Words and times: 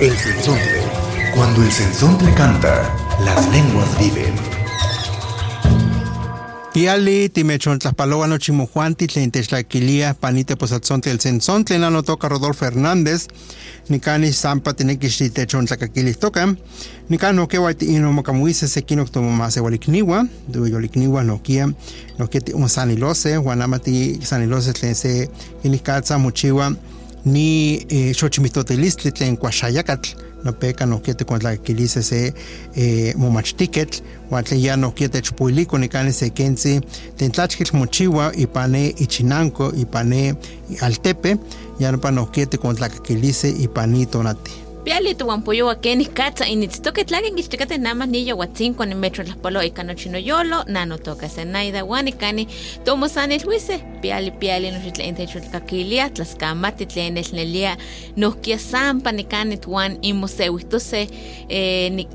El 0.00 0.16
sensontle. 0.16 0.82
Cuando 1.36 1.62
el 1.62 1.70
sensontle 1.70 2.34
canta, 2.34 2.92
las 3.24 3.48
lenguas 3.52 3.96
viven. 3.96 4.34
Piali, 6.72 7.28
timechon 7.28 7.78
tlaspaloa 7.78 8.26
no 8.26 8.38
chimujuanti, 8.38 9.06
tlen 9.06 9.30
techlaquilia, 9.30 10.14
panite 10.14 10.56
posatzonte 10.56 11.12
el 11.12 11.20
sensontle, 11.20 11.78
no 11.78 12.02
toca 12.02 12.28
Rodolfo 12.28 12.64
Hernández, 12.64 13.28
nicani 13.88 14.32
sampa 14.32 14.74
tinekixi 14.74 15.30
techon 15.30 15.66
tlacaquilihtoca, 15.66 16.56
nicano 17.08 17.46
que 17.46 17.58
guaiti 17.58 17.94
ino 17.94 18.12
mocamuise 18.12 18.66
sequino 18.66 19.04
tomo 19.04 19.30
más 19.30 19.56
ewalikniwa, 19.56 20.26
duyolikniwa 20.48 21.22
no 21.22 21.40
kia, 21.40 21.72
no 22.18 22.28
que 22.28 22.42
un 22.54 22.68
sanilose, 22.68 23.36
guanamati 23.36 24.18
sanilose 24.22 24.72
tlen 24.72 24.96
se 24.96 25.30
inikatza 25.62 26.18
mochiwa, 26.18 26.74
ni 27.24 27.74
eh, 27.88 28.14
xochimitotilistli 28.14 29.12
tlen 29.12 29.36
kuaxayakatl 29.36 30.10
nopeka 30.44 30.86
nohkia 30.86 31.14
tikontlakilise 31.14 32.02
se 32.02 32.34
eh, 32.76 33.14
momachtiketl 33.16 34.02
uan 34.30 34.44
tlen 34.44 34.60
ya 34.62 34.76
nohkia 34.76 35.08
techpuiliko 35.08 35.78
nikani 35.78 36.12
se 36.12 36.30
kentzi 36.30 36.80
tlen 37.16 37.32
tlachkitl 37.32 37.76
mochiwa 37.76 38.32
ipan 38.36 38.70
ne 38.70 38.88
ichinanko 38.88 39.72
ipan 39.72 40.08
ne 40.08 40.34
altepe 40.80 41.36
ya 41.80 41.92
nopa 41.92 42.10
nohkia 42.10 42.46
tikontlakilise 42.46 43.50
ipan 43.50 43.90
ni 43.90 44.06
tonati 44.06 44.63
Piali 44.84 45.14
tu 45.14 45.28
wampoyowa 45.28 45.74
kenih 45.74 46.08
katsa 46.12 46.46
initztoke 46.46 47.04
tlaken 47.04 47.34
kichtikate 47.36 47.78
nama 47.78 48.06
niyo 48.06 48.36
watzinko 48.36 48.84
ni 48.84 48.94
metro 48.94 49.24
tlaspolo 49.24 49.62
ikano 49.62 49.94
chino 49.94 50.18
yolo 50.18 50.64
nano 50.66 50.98
toka 50.98 51.28
senaida 51.28 51.84
wani 51.84 52.12
kani 52.12 52.48
tomo 52.84 53.08
sani 53.08 53.38
luise 53.38 53.78
piali 54.00 54.30
piali 54.30 54.70
no 54.70 54.78
xitla 54.78 55.04
inte 55.04 55.26
chutkakilia 55.26 56.10
tlaskamati 56.10 56.86
tlen 56.86 57.16
esnelia 57.16 57.76
nohkia 58.16 58.58
sampa 58.58 59.12
ni 59.12 59.24
kani 59.24 59.56
tuan 59.56 59.98
imo 60.02 60.28
sewistose 60.28 61.08
eh, 61.48 62.06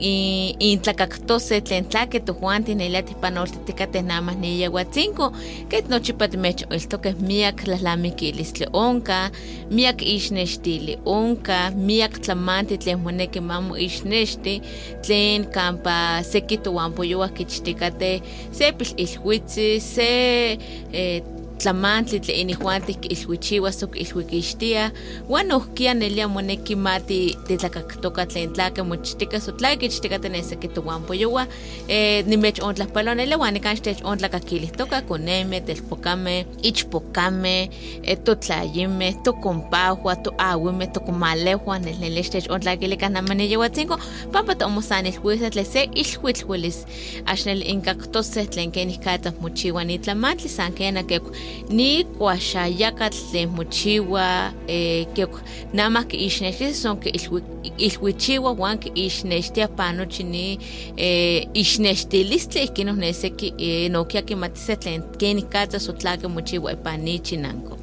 intlakaktose 0.59 1.62
tlen 1.62 1.86
tlake 1.86 2.20
tujuanti 2.20 2.75
nelia 2.75 3.02
tipanoltitikate 3.02 4.02
nama 4.02 4.34
niya 4.34 4.72
watzinko 4.72 5.34
ket 5.70 5.90
nochipa 5.90 6.28
timecho 6.28 6.66
iltoke 6.70 7.14
miak 7.20 7.64
tlahlamikilistle 7.64 8.70
onka 8.73 9.31
miak 9.72 10.02
ixnechtili 10.02 10.97
onka 11.06 11.72
miak 11.72 12.22
tlaman 12.22 12.59
tlamantli 12.60 12.78
tlen 12.78 13.00
moneki 13.00 13.40
mamo 13.40 13.76
ixnexti 13.76 14.62
tlen 15.06 15.46
kampa 15.52 16.24
seki 16.24 16.58
towanpoyowah 16.58 17.32
kichtikateh 17.32 18.22
se 18.52 18.72
pililhuitzi 18.72 19.80
se 19.80 20.58
eh, 20.94 21.24
tlamantli 21.60 22.20
tlen 22.20 22.38
inijuantih 22.38 22.98
kiilhuichiwa 22.98 23.72
sok 23.72 23.98
ilhuikixtia. 23.98 24.92
Uan 25.30 25.48
nohkia 25.48 25.94
nelia 25.94 26.28
moneki 26.28 26.76
ma 26.76 27.00
ti 27.00 27.38
titlakaktoka 27.48 28.26
tlen 28.26 28.54
tlake 28.54 28.84
mochtika 28.84 29.40
so 29.40 29.52
tlake 29.52 29.78
kichtikateh 29.88 30.32
neseki 30.32 30.68
towanpoyowa 30.68 31.48
eh, 31.88 32.26
nimechontlahpalonelia 32.26 33.38
uan 33.38 33.54
nikan 33.54 33.78
xtechontlakakilihtoka 33.78 35.02
konemeh 35.02 35.62
telpokameh 35.66 36.46
ichpokameh 36.64 37.69
eh, 38.03 38.18
totlayimeh 38.24 39.16
tokompahua 39.24 40.16
toawimeh 40.16 40.92
tokomalehua 40.94 41.80
nelnelia 41.80 42.24
xtechontlakilikan 42.24 43.14
namaniyewatzinko 43.14 44.00
pampa 44.31 44.56
tomosanilhuiseh 44.56 45.52
tlen 45.52 45.66
se 45.66 45.90
ilhuitl 45.96 46.46
welis 46.48 46.86
axnel 47.25 47.62
inkaktoseh 47.62 48.48
tlen 48.50 48.72
kenih 48.72 49.00
katzah 49.00 49.34
mochiwa 49.42 49.84
nitlamantli 49.84 50.50
san 50.50 50.74
keko 50.74 51.31
ni 51.70 52.04
kuaxayakatl 52.04 53.18
tlen 53.32 53.50
mochiwa 53.50 54.54
eh, 54.68 55.08
keko 55.14 55.40
namah 55.74 56.06
kiixnextis 56.08 56.82
son 56.82 57.00
kiilhuichiwa 57.00 58.52
uan 58.52 58.78
kiixnextia 58.80 59.68
panochi 59.68 60.24
ni 60.24 60.60
eh, 60.98 61.48
ixnextilistli 61.54 62.64
ihkin 62.64 62.90
ohneseki 62.90 63.54
eh, 63.58 63.92
nokia 63.92 64.22
kimatiseh 64.22 64.78
tlen 64.80 65.04
kenih 65.18 65.50
katzah 65.50 65.80
so 65.80 65.94
tlake 65.94 66.28
mochiwa 66.28 66.72
ipan 66.74 67.02
ni 67.02 67.20
chinanko 67.20 67.78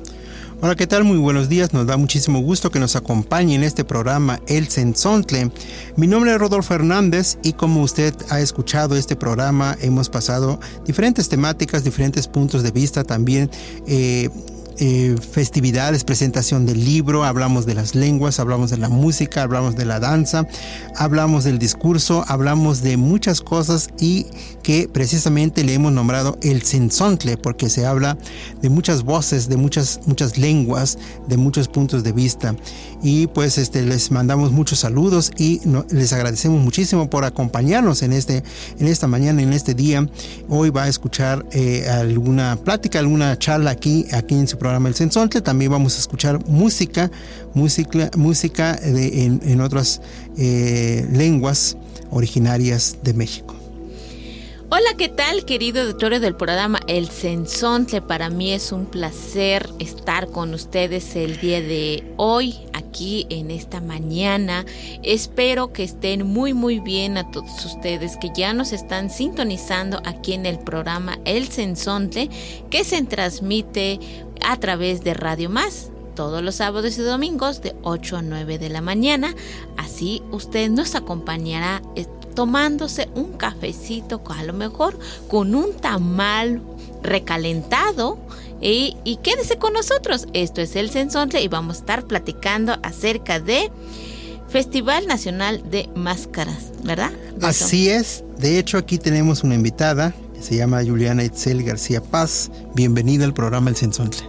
Hola, 0.63 0.75
¿qué 0.75 0.87
tal? 0.87 1.05
Muy 1.05 1.19
buenos 1.19 1.51
días. 1.51 1.75
Nos 1.75 1.87
da 1.87 1.99
muchísimo 1.99 2.41
gusto 2.41 2.71
que 2.71 2.79
nos 2.79 2.97
acompañe 2.97 3.55
en 3.55 3.63
este 3.63 3.85
programa 3.85 4.41
El 4.47 4.69
Sensontle. 4.69 5.51
Mi 5.97 6.07
nombre 6.07 6.33
es 6.33 6.39
Rodolfo 6.39 6.73
Hernández 6.73 7.37
y 7.43 7.53
como 7.53 7.83
usted 7.83 8.15
ha 8.31 8.41
escuchado 8.41 8.97
este 8.97 9.17
programa, 9.17 9.77
hemos 9.83 10.09
pasado 10.09 10.59
diferentes 10.87 11.29
temáticas, 11.29 11.85
diferentes 11.85 12.27
puntos 12.27 12.63
de 12.63 12.71
vista, 12.71 13.05
también 13.05 13.51
eh, 13.87 14.31
eh, 14.79 15.17
festividades, 15.33 16.05
presentación 16.05 16.67
del 16.67 16.85
libro, 16.85 17.25
hablamos 17.25 17.65
de 17.65 17.75
las 17.75 17.95
lenguas, 17.95 18.39
hablamos 18.41 18.71
de 18.71 18.77
la 18.77 18.89
música, 18.91 19.43
hablamos 19.43 19.75
de 19.75 19.87
la 19.87 20.01
danza, 20.01 20.47
hablamos 20.97 21.45
del 21.45 21.59
discurso, 21.59 22.25
hablamos 22.29 22.83
de 22.83 22.97
muchas 22.97 23.41
cosas 23.41 23.89
y 23.99 24.27
que 24.63 24.89
precisamente 24.93 25.65
le 25.65 25.75
hemos 25.75 25.93
nombrado 25.93 26.37
el 26.43 26.63
sensontle 26.63 27.39
porque 27.39 27.71
se 27.71 27.87
habla 27.87 28.19
de 28.61 28.69
muchas 28.69 29.03
voces, 29.03 29.49
de 29.49 29.57
muchas, 29.57 30.01
muchas 30.05 30.37
lenguas, 30.37 30.99
de 31.27 31.37
muchos 31.37 31.69
puntos 31.69 32.05
de 32.05 32.13
vista. 32.13 32.55
Y 33.03 33.29
pues 33.29 33.57
este, 33.59 33.83
les 33.83 34.11
mandamos 34.11 34.53
muchos 34.53 34.81
saludos 34.81 35.31
y 35.39 35.61
les 35.91 36.13
agradecemos 36.13 36.61
muchísimo 36.63 37.09
por 37.09 37.25
acompañarnos 37.25 38.03
en, 38.03 38.13
este, 38.13 38.43
en 38.79 38.89
esta 38.89 39.07
mañana, 39.07 39.41
en 39.41 39.53
este 39.53 39.75
día. 39.75 40.07
Hoy 40.49 40.71
va 40.71 40.85
a 40.85 40.89
escuchar 40.89 41.47
eh, 41.53 41.89
alguna 41.89 42.57
plática, 42.57 42.99
alguna 42.99 43.39
charla 43.39 43.71
aquí, 43.71 44.07
aquí 44.13 44.35
en 44.35 44.49
su 44.49 44.59
programa 44.59 44.66
El 44.75 44.95
Sensontle. 44.95 45.41
También 45.41 45.71
vamos 45.71 45.97
a 45.97 46.01
escuchar 46.01 46.45
música, 46.47 47.11
música, 47.55 48.11
música 48.17 48.75
de, 48.77 49.25
en, 49.25 49.61
otras 49.61 50.01
eh, 50.37 51.07
lenguas 51.13 51.77
originarias 52.11 52.99
de 53.03 53.15
México. 53.15 53.55
Hola, 54.69 54.97
¿qué 54.99 55.09
tal, 55.09 55.45
querido 55.45 55.83
auditorio 55.83 56.19
del 56.19 56.35
programa 56.35 56.81
El 56.89 57.09
Sensontle? 57.09 58.03
Para 58.03 58.31
mí 58.31 58.53
es 58.53 58.73
un 58.73 58.87
placer 58.87 59.69
estar 59.79 60.27
con 60.29 60.55
ustedes 60.55 61.15
el 61.15 61.39
día 61.39 61.61
de 61.61 62.03
hoy, 62.17 62.57
aquí 62.73 62.86
en 63.29 63.51
esta 63.51 63.81
mañana. 63.81 64.65
Espero 65.03 65.73
que 65.73 65.85
estén 65.85 66.27
muy, 66.27 66.55
muy 66.55 66.81
bien 66.81 67.19
a 67.19 67.31
todos 67.31 67.65
ustedes 67.65 68.17
que 68.17 68.31
ya 68.35 68.53
nos 68.53 68.73
están 68.73 69.11
sintonizando 69.11 70.01
aquí 70.05 70.33
en 70.33 70.47
el 70.47 70.59
programa 70.59 71.19
El 71.25 71.49
Sensontle, 71.49 72.31
que 72.71 72.85
se 72.85 73.03
transmite 73.03 74.01
a 74.43 74.57
través 74.57 75.05
de 75.05 75.15
Radio 75.15 75.51
Más 75.51 75.91
todos 76.15 76.43
los 76.43 76.55
sábados 76.55 76.97
y 76.97 77.03
domingos 77.03 77.61
de 77.61 77.77
8 77.83 78.17
a 78.17 78.23
9 78.23 78.59
de 78.59 78.71
la 78.71 78.81
mañana. 78.81 79.35
Así 79.77 80.23
usted 80.33 80.71
nos 80.71 80.95
acompañará 80.95 81.83
tomándose 82.35 83.09
un 83.15 83.33
cafecito, 83.33 84.23
a 84.29 84.43
lo 84.45 84.53
mejor 84.53 84.99
con 85.29 85.55
un 85.55 85.75
tamal 85.75 86.63
recalentado. 87.03 88.19
Y, 88.61 88.97
y, 89.05 89.17
quédese 89.17 89.59
con 89.59 89.73
nosotros. 89.75 90.27
Esto 90.33 90.61
es 90.61 90.77
El 90.77 90.91
Sensontle 90.91 91.43
y 91.43 91.49
vamos 91.49 91.77
a 91.77 91.81
estar 91.81 92.07
platicando 92.07 92.77
acerca 92.83 93.39
de 93.39 93.71
Festival 94.49 95.07
Nacional 95.07 95.63
de 95.71 95.89
Máscaras, 95.95 96.73
¿verdad? 96.83 97.13
Así 97.43 97.91
es. 97.91 98.25
De 98.39 98.59
hecho, 98.59 98.79
aquí 98.79 98.99
tenemos 98.99 99.43
una 99.43 99.55
invitada 99.55 100.15
que 100.35 100.43
se 100.43 100.57
llama 100.57 100.83
Juliana 100.85 101.25
Itzel 101.25 101.63
García 101.63 102.03
Paz. 102.03 102.51
Bienvenida 102.75 103.25
al 103.25 103.35
programa 103.35 103.71
El 103.71 103.77
Sensontle. 103.77 104.27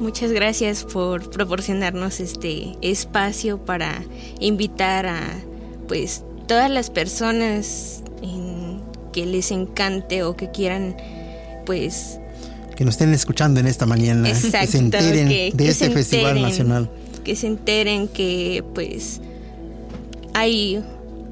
Muchas 0.00 0.32
gracias 0.32 0.84
por 0.84 1.28
proporcionarnos 1.28 2.20
este 2.20 2.74
espacio 2.80 3.58
para 3.58 4.02
invitar 4.40 5.06
a 5.06 5.20
pues 5.88 6.24
todas 6.46 6.70
las 6.70 6.88
personas 6.88 8.02
en, 8.22 8.80
que 9.12 9.26
les 9.26 9.50
encante 9.50 10.22
o 10.22 10.36
que 10.36 10.50
quieran 10.50 10.96
pues 11.66 12.18
que 12.80 12.86
nos 12.86 12.94
estén 12.94 13.12
escuchando 13.12 13.60
en 13.60 13.66
esta 13.66 13.84
mañana 13.84 14.26
exacto, 14.26 14.58
que 14.60 14.66
se 14.66 14.78
enteren 14.78 15.28
que, 15.28 15.52
de 15.54 15.64
que 15.64 15.68
este 15.68 15.90
festival 15.90 16.38
enteren, 16.38 16.42
nacional. 16.42 16.90
que 17.22 17.36
se 17.36 17.46
enteren 17.46 18.08
que 18.08 18.64
pues 18.74 19.20
hay 20.32 20.82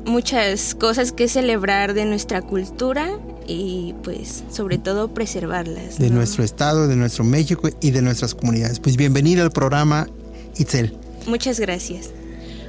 muchas 0.05 0.75
cosas 0.75 1.11
que 1.11 1.27
celebrar 1.27 1.95
de 1.95 2.05
nuestra 2.05 2.43
cultura 2.43 3.19
y 3.47 3.95
pues 4.05 4.45
sobre 4.53 4.77
todo 4.77 5.15
preservarlas 5.15 5.99
de 5.99 6.11
¿no? 6.11 6.17
nuestro 6.17 6.45
estado 6.45 6.87
de 6.87 6.97
nuestro 6.97 7.25
México 7.25 7.71
y 7.81 7.93
de 7.93 8.03
nuestras 8.03 8.35
comunidades. 8.35 8.79
Pues 8.79 8.99
bienvenida 8.99 9.43
al 9.43 9.51
programa 9.51 10.07
Itzel. 10.59 10.95
Muchas 11.27 11.59
gracias. 11.61 12.11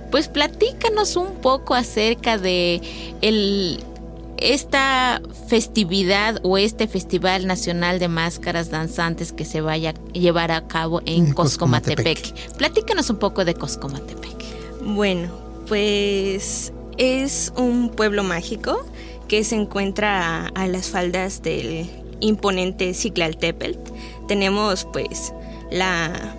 Pues 0.10 0.30
platícanos 0.30 1.18
un 1.18 1.34
poco 1.42 1.76
acerca 1.76 2.38
de 2.38 2.80
el 3.22 3.84
esta 4.42 5.22
festividad 5.48 6.40
o 6.44 6.58
este 6.58 6.88
Festival 6.88 7.48
Nacional 7.48 8.00
de 8.00 8.08
Máscaras 8.08 8.70
Danzantes 8.70 9.32
que 9.32 9.46
se 9.46 9.62
vaya 9.62 9.92
a 9.92 10.12
llevar 10.14 10.52
a 10.52 10.68
cabo 10.68 11.02
en 11.06 11.34
Coscomatepec. 11.34 12.56
Platícanos 12.58 13.10
un 13.10 13.18
poco 13.18 13.46
de 13.46 13.54
Coscomatepec. 13.54 14.84
Bueno, 14.84 15.30
pues 15.68 16.74
es 16.98 17.54
un 17.56 17.90
pueblo 17.90 18.24
mágico 18.24 18.86
que 19.28 19.44
se 19.44 19.56
encuentra 19.56 20.48
a, 20.48 20.68
las 20.68 20.90
faldas 20.90 21.42
del 21.44 21.90
imponente 22.20 22.94
Ciclaltepelt. 22.94 23.80
Tenemos 24.28 24.88
pues 24.92 25.34
la, 25.72 26.36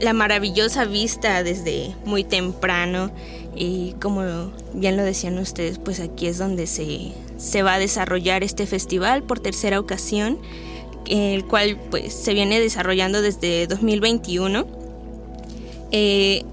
la 0.00 0.12
maravillosa 0.12 0.84
vista 0.84 1.42
desde 1.42 1.94
muy 2.04 2.24
temprano 2.24 3.10
y 3.58 3.96
como 4.00 4.52
bien 4.72 4.96
lo 4.96 5.02
decían 5.02 5.36
ustedes, 5.38 5.78
pues 5.78 5.98
aquí 5.98 6.28
es 6.28 6.38
donde 6.38 6.68
se, 6.68 7.12
se 7.38 7.62
va 7.64 7.74
a 7.74 7.78
desarrollar 7.80 8.44
este 8.44 8.66
festival 8.66 9.24
por 9.24 9.40
tercera 9.40 9.80
ocasión, 9.80 10.38
el 11.08 11.44
cual 11.44 11.76
pues 11.90 12.14
se 12.14 12.34
viene 12.34 12.60
desarrollando 12.60 13.20
desde 13.20 13.66
2021. 13.66 14.64
Eh, 15.90 16.44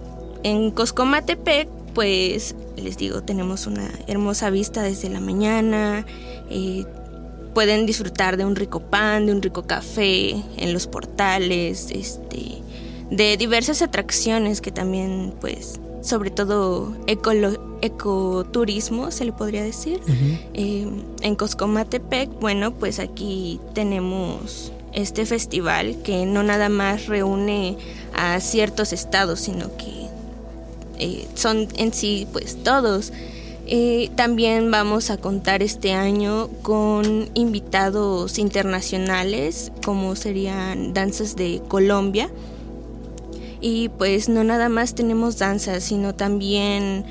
en 0.42 0.72
Coscomatepec, 0.72 1.68
pues 1.94 2.56
les 2.76 2.98
digo, 2.98 3.22
tenemos 3.22 3.68
una 3.68 3.88
hermosa 4.08 4.50
vista 4.50 4.82
desde 4.82 5.10
la 5.10 5.20
mañana. 5.20 6.08
Eh, 6.50 6.86
pueden 7.54 7.86
disfrutar 7.86 8.36
de 8.36 8.46
un 8.46 8.56
rico 8.56 8.80
pan, 8.80 9.28
de 9.28 9.32
un 9.32 9.44
rico 9.44 9.68
café 9.68 10.32
en 10.58 10.74
los 10.74 10.88
portales, 10.88 11.92
este, 11.92 12.64
de 13.12 13.38
diversas 13.38 13.84
atracciones 13.84 14.60
que 14.60 14.72
también 14.72 15.36
pues 15.40 15.80
sobre 16.06 16.30
todo 16.30 16.94
ecoturismo, 17.82 19.12
se 19.12 19.26
le 19.26 19.34
podría 19.34 19.64
decir. 19.64 20.00
Eh, 20.54 20.88
en 21.22 21.36
Coscomatepec, 21.36 22.30
bueno, 22.40 22.72
pues 22.72 23.00
aquí 23.00 23.60
tenemos 23.74 24.72
este 24.94 25.26
festival 25.26 25.98
que 26.04 26.26
no 26.26 26.44
nada 26.44 26.70
más 26.70 27.08
reúne 27.08 27.78
a 28.14 28.40
ciertos 28.40 28.94
estados, 28.94 29.42
sino 29.42 29.76
que 29.78 30.06
eh, 31.00 31.28
son 31.34 31.68
en 31.76 31.92
sí 31.92 32.28
pues 32.32 32.64
todos. 32.64 33.12
Eh, 33.68 34.12
también 34.16 34.70
vamos 34.70 35.10
a 35.10 35.18
contar 35.18 35.64
este 35.64 35.94
año 35.94 36.50
con 36.62 37.30
invitados 37.34 38.38
internacionales 38.38 39.72
como 39.84 40.16
serían 40.16 40.94
danzas 40.94 41.36
de 41.36 41.64
Colombia, 41.68 42.30
y 43.62 43.90
pues 43.90 44.30
no 44.30 44.44
nada 44.44 44.70
más 44.70 44.96
tenemos 44.96 45.38
danzas, 45.38 45.84
sino 45.84 46.16
también 46.16 47.06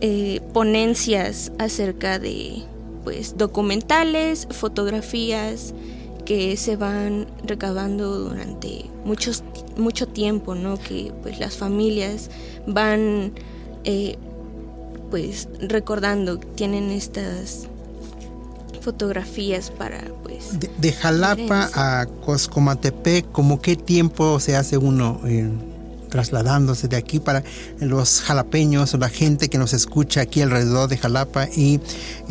eh, 0.00 0.40
ponencias 0.52 1.52
acerca 1.58 2.18
de 2.18 2.62
pues 3.04 3.36
documentales, 3.36 4.46
fotografías 4.50 5.74
que 6.24 6.56
se 6.56 6.76
van 6.76 7.26
recabando 7.44 8.18
durante 8.18 8.84
muchos, 9.04 9.42
mucho 9.76 10.06
tiempo, 10.06 10.54
¿no? 10.54 10.76
Que 10.76 11.12
pues 11.22 11.38
las 11.38 11.56
familias 11.56 12.30
van 12.66 13.32
eh, 13.84 14.18
pues 15.10 15.48
recordando, 15.60 16.38
tienen 16.38 16.90
estas 16.90 17.68
fotografías 18.88 19.70
para 19.70 20.02
pues 20.22 20.58
de, 20.58 20.92
Jalapa 20.92 21.68
a 21.74 22.06
Coscomatepec 22.24 23.30
como 23.32 23.60
qué 23.60 23.76
tiempo 23.76 24.40
se 24.40 24.56
hace 24.56 24.78
uno 24.78 25.20
en 25.24 25.60
trasladándose 26.08 26.88
de 26.88 26.96
aquí 26.96 27.20
para 27.20 27.44
los 27.80 28.22
jalapeños 28.22 28.94
o 28.94 28.96
la 28.96 29.10
gente 29.10 29.50
que 29.50 29.58
nos 29.58 29.74
escucha 29.74 30.22
aquí 30.22 30.40
alrededor 30.40 30.88
de 30.88 30.96
Jalapa 30.96 31.48
y 31.54 31.80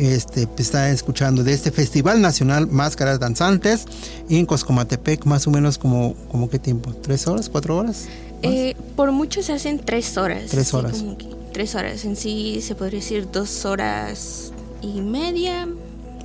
este, 0.00 0.48
pues, 0.48 0.66
está 0.66 0.90
escuchando 0.90 1.44
de 1.44 1.52
este 1.52 1.70
Festival 1.70 2.20
Nacional 2.20 2.66
Máscaras 2.66 3.20
Danzantes 3.20 3.84
en 4.28 4.44
Coscomatepec, 4.44 5.26
más 5.26 5.46
o 5.46 5.52
menos 5.52 5.78
como, 5.78 6.16
como 6.28 6.50
qué 6.50 6.58
tiempo, 6.58 6.92
tres 6.92 7.28
horas, 7.28 7.48
cuatro 7.48 7.76
horas? 7.76 8.06
Eh, 8.42 8.74
por 8.96 9.12
mucho 9.12 9.44
se 9.44 9.52
hacen 9.52 9.78
tres 9.78 10.16
horas. 10.16 10.46
Tres 10.50 10.74
horas. 10.74 11.04
tres 11.52 11.76
horas, 11.76 12.04
en 12.04 12.16
sí 12.16 12.60
se 12.62 12.74
podría 12.74 12.98
decir 12.98 13.28
dos 13.30 13.64
horas 13.64 14.52
y 14.82 15.00
media. 15.02 15.68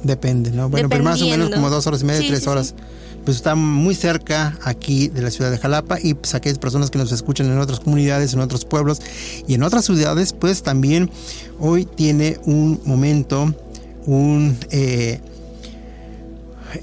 Depende, 0.04 0.52
¿no? 0.52 0.70
Bueno, 0.70 0.90
pero 0.90 1.04
más 1.04 1.22
o 1.22 1.28
menos 1.28 1.50
como 1.50 1.70
dos 1.70 1.88
horas 1.88 2.02
y 2.02 2.06
media, 2.06 2.28
tres 2.28 2.48
horas. 2.48 2.76
Pues 3.24 3.38
está 3.38 3.56
muy 3.56 3.96
cerca 3.96 4.58
aquí 4.64 5.08
de 5.08 5.22
la 5.22 5.32
ciudad 5.32 5.50
de 5.50 5.58
Jalapa 5.58 5.98
y 6.02 6.14
pues 6.14 6.36
aquellas 6.36 6.60
personas 6.60 6.92
que 6.92 6.98
nos 6.98 7.10
escuchan 7.14 7.50
en 7.50 7.58
otras 7.58 7.80
comunidades, 7.80 8.34
en 8.34 8.42
otros 8.42 8.66
pueblos 8.66 9.02
y 9.48 9.54
en 9.54 9.64
otras 9.64 9.86
ciudades, 9.86 10.34
pues 10.34 10.62
también 10.62 11.10
hoy 11.58 11.86
tiene 11.86 12.38
un 12.44 12.82
momento, 12.84 13.56
un, 14.06 14.58
eh, 14.72 15.22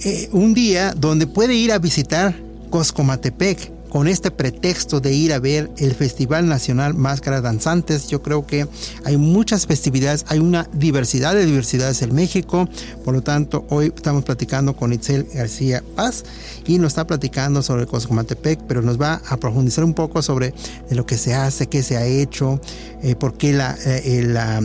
eh, 0.03 0.29
un 0.33 0.55
día 0.55 0.95
donde 0.97 1.27
puede 1.27 1.55
ir 1.55 1.73
a 1.73 1.79
visitar 1.79 2.35
Coscomatepec 2.71 3.80
con 3.91 4.09
este 4.09 4.31
pretexto 4.31 5.01
de 5.01 5.13
ir 5.13 5.33
a 5.35 5.39
ver 5.39 5.71
el 5.77 5.95
Festival 5.95 6.49
Nacional 6.49 6.95
Máscaras 6.95 7.43
Danzantes. 7.43 8.09
Yo 8.09 8.23
creo 8.23 8.47
que 8.47 8.67
hay 9.05 9.17
muchas 9.19 9.67
festividades, 9.67 10.25
hay 10.29 10.39
una 10.39 10.69
diversidad 10.73 11.35
de 11.35 11.45
diversidades 11.45 12.01
en 12.01 12.15
México. 12.15 12.69
Por 13.05 13.15
lo 13.15 13.23
tanto, 13.23 13.67
hoy 13.69 13.93
estamos 13.95 14.25
platicando 14.25 14.75
con 14.75 14.93
Itzel 14.93 15.27
García 15.35 15.83
Paz 15.97 16.25
y 16.67 16.79
nos 16.79 16.93
está 16.93 17.07
platicando 17.07 17.63
sobre 17.63 17.87
Coscomatepec, 17.87 18.61
pero 18.67 18.81
nos 18.81 18.99
va 18.99 19.21
a 19.27 19.37
profundizar 19.37 19.85
un 19.85 19.95
poco 19.95 20.23
sobre 20.23 20.55
lo 20.91 21.05
que 21.05 21.19
se 21.19 21.35
hace, 21.35 21.67
qué 21.67 21.83
se 21.83 21.97
ha 21.97 22.07
hecho, 22.07 22.61
eh, 23.03 23.17
por 23.17 23.35
qué 23.35 23.53
la, 23.53 23.77
eh, 23.85 24.23
la 24.25 24.63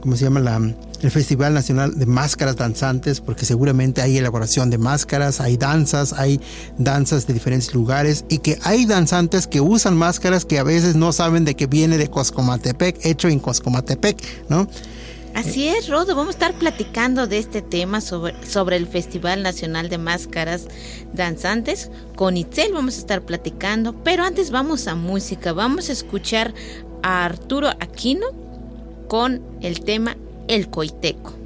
¿cómo 0.00 0.14
se 0.16 0.24
llama? 0.24 0.40
La 0.40 0.60
el 1.02 1.10
Festival 1.10 1.54
Nacional 1.54 1.98
de 1.98 2.06
Máscaras 2.06 2.56
Danzantes, 2.56 3.20
porque 3.20 3.44
seguramente 3.44 4.02
hay 4.02 4.18
elaboración 4.18 4.70
de 4.70 4.78
máscaras, 4.78 5.40
hay 5.40 5.56
danzas, 5.56 6.12
hay 6.12 6.40
danzas 6.76 7.26
de 7.26 7.34
diferentes 7.34 7.74
lugares 7.74 8.24
y 8.28 8.38
que 8.38 8.58
hay 8.62 8.84
danzantes 8.84 9.46
que 9.46 9.60
usan 9.60 9.96
máscaras 9.96 10.44
que 10.44 10.58
a 10.58 10.64
veces 10.64 10.96
no 10.96 11.12
saben 11.12 11.44
de 11.44 11.54
que 11.54 11.66
viene 11.66 11.98
de 11.98 12.08
Coscomatepec, 12.08 13.04
hecho 13.04 13.28
en 13.28 13.38
Coscomatepec, 13.38 14.22
¿no? 14.48 14.68
Así 15.34 15.68
es, 15.68 15.88
Rodo, 15.88 16.16
vamos 16.16 16.28
a 16.28 16.38
estar 16.38 16.54
platicando 16.54 17.28
de 17.28 17.38
este 17.38 17.62
tema 17.62 18.00
sobre, 18.00 18.34
sobre 18.44 18.76
el 18.76 18.88
Festival 18.88 19.42
Nacional 19.42 19.88
de 19.88 19.98
Máscaras 19.98 20.66
Danzantes. 21.12 21.90
Con 22.16 22.36
Itzel 22.36 22.72
vamos 22.72 22.96
a 22.96 22.98
estar 22.98 23.22
platicando, 23.22 23.92
pero 24.02 24.24
antes 24.24 24.50
vamos 24.50 24.88
a 24.88 24.96
música, 24.96 25.52
vamos 25.52 25.90
a 25.90 25.92
escuchar 25.92 26.54
a 27.04 27.24
Arturo 27.24 27.68
Aquino 27.78 28.26
con 29.06 29.42
el 29.60 29.80
tema 29.82 30.16
el 30.48 30.68
coiteco. 30.68 31.37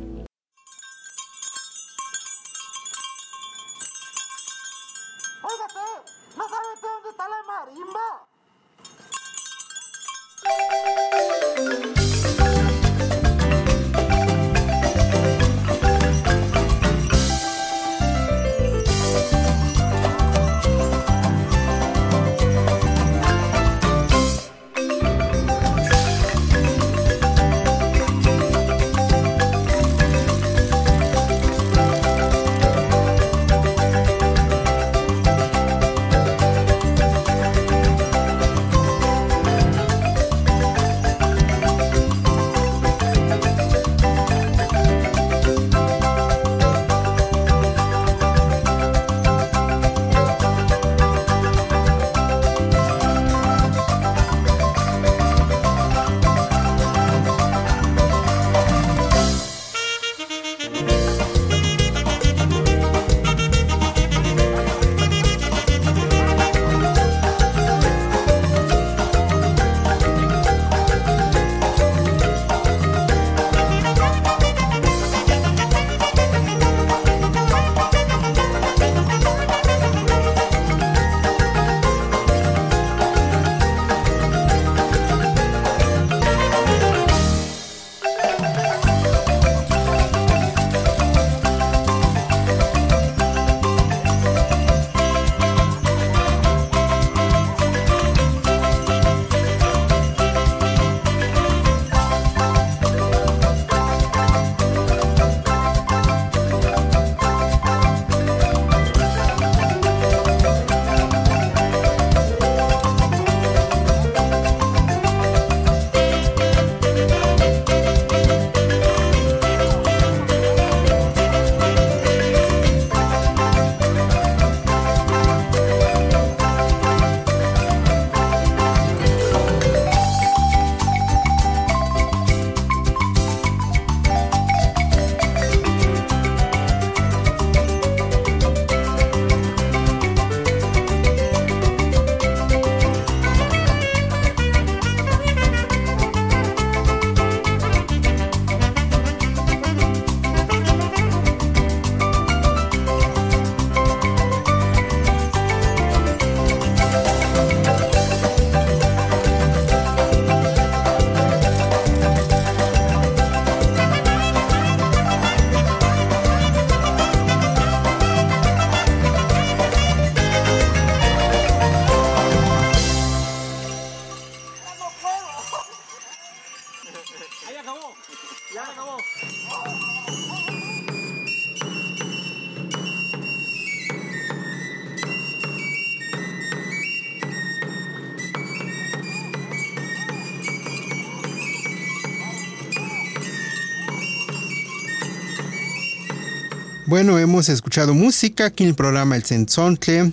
Bueno, 196.93 197.19
hemos 197.19 197.49
escuchado 197.49 197.95
música 197.95 198.45
aquí 198.45 198.65
en 198.65 198.69
el 198.69 198.75
programa 198.75 199.17
El 199.17 199.25
Sensontle, 199.25 200.13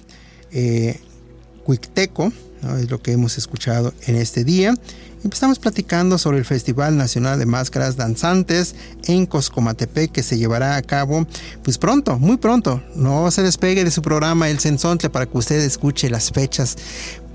eh, 0.53 0.97
es 1.67 2.89
lo 2.89 3.01
que 3.01 3.11
hemos 3.11 3.37
escuchado 3.37 3.93
en 4.07 4.15
este 4.15 4.45
día. 4.45 4.73
Empezamos 5.21 5.59
platicando 5.59 6.17
sobre 6.17 6.37
el 6.37 6.45
Festival 6.45 6.95
Nacional 6.95 7.37
de 7.37 7.45
Máscaras 7.45 7.97
Danzantes 7.97 8.75
en 9.07 9.25
Coscomatepec 9.25 10.13
que 10.13 10.23
se 10.23 10.37
llevará 10.37 10.77
a 10.77 10.81
cabo 10.81 11.27
pues 11.65 11.77
pronto, 11.77 12.17
muy 12.17 12.37
pronto. 12.37 12.81
No 12.95 13.29
se 13.29 13.43
despegue 13.43 13.83
de 13.83 13.91
su 13.91 14.01
programa 14.01 14.49
El 14.49 14.59
Sensontle 14.59 15.09
para 15.09 15.25
que 15.25 15.37
usted 15.37 15.59
escuche 15.59 16.09
las 16.09 16.31
fechas, 16.31 16.77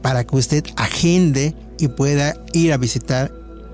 para 0.01 0.25
que 0.25 0.37
usted 0.37 0.65
agende 0.77 1.55
y 1.79 1.89
pueda 1.89 2.35
ir 2.55 2.73
a 2.73 2.79
visitar 2.79 3.31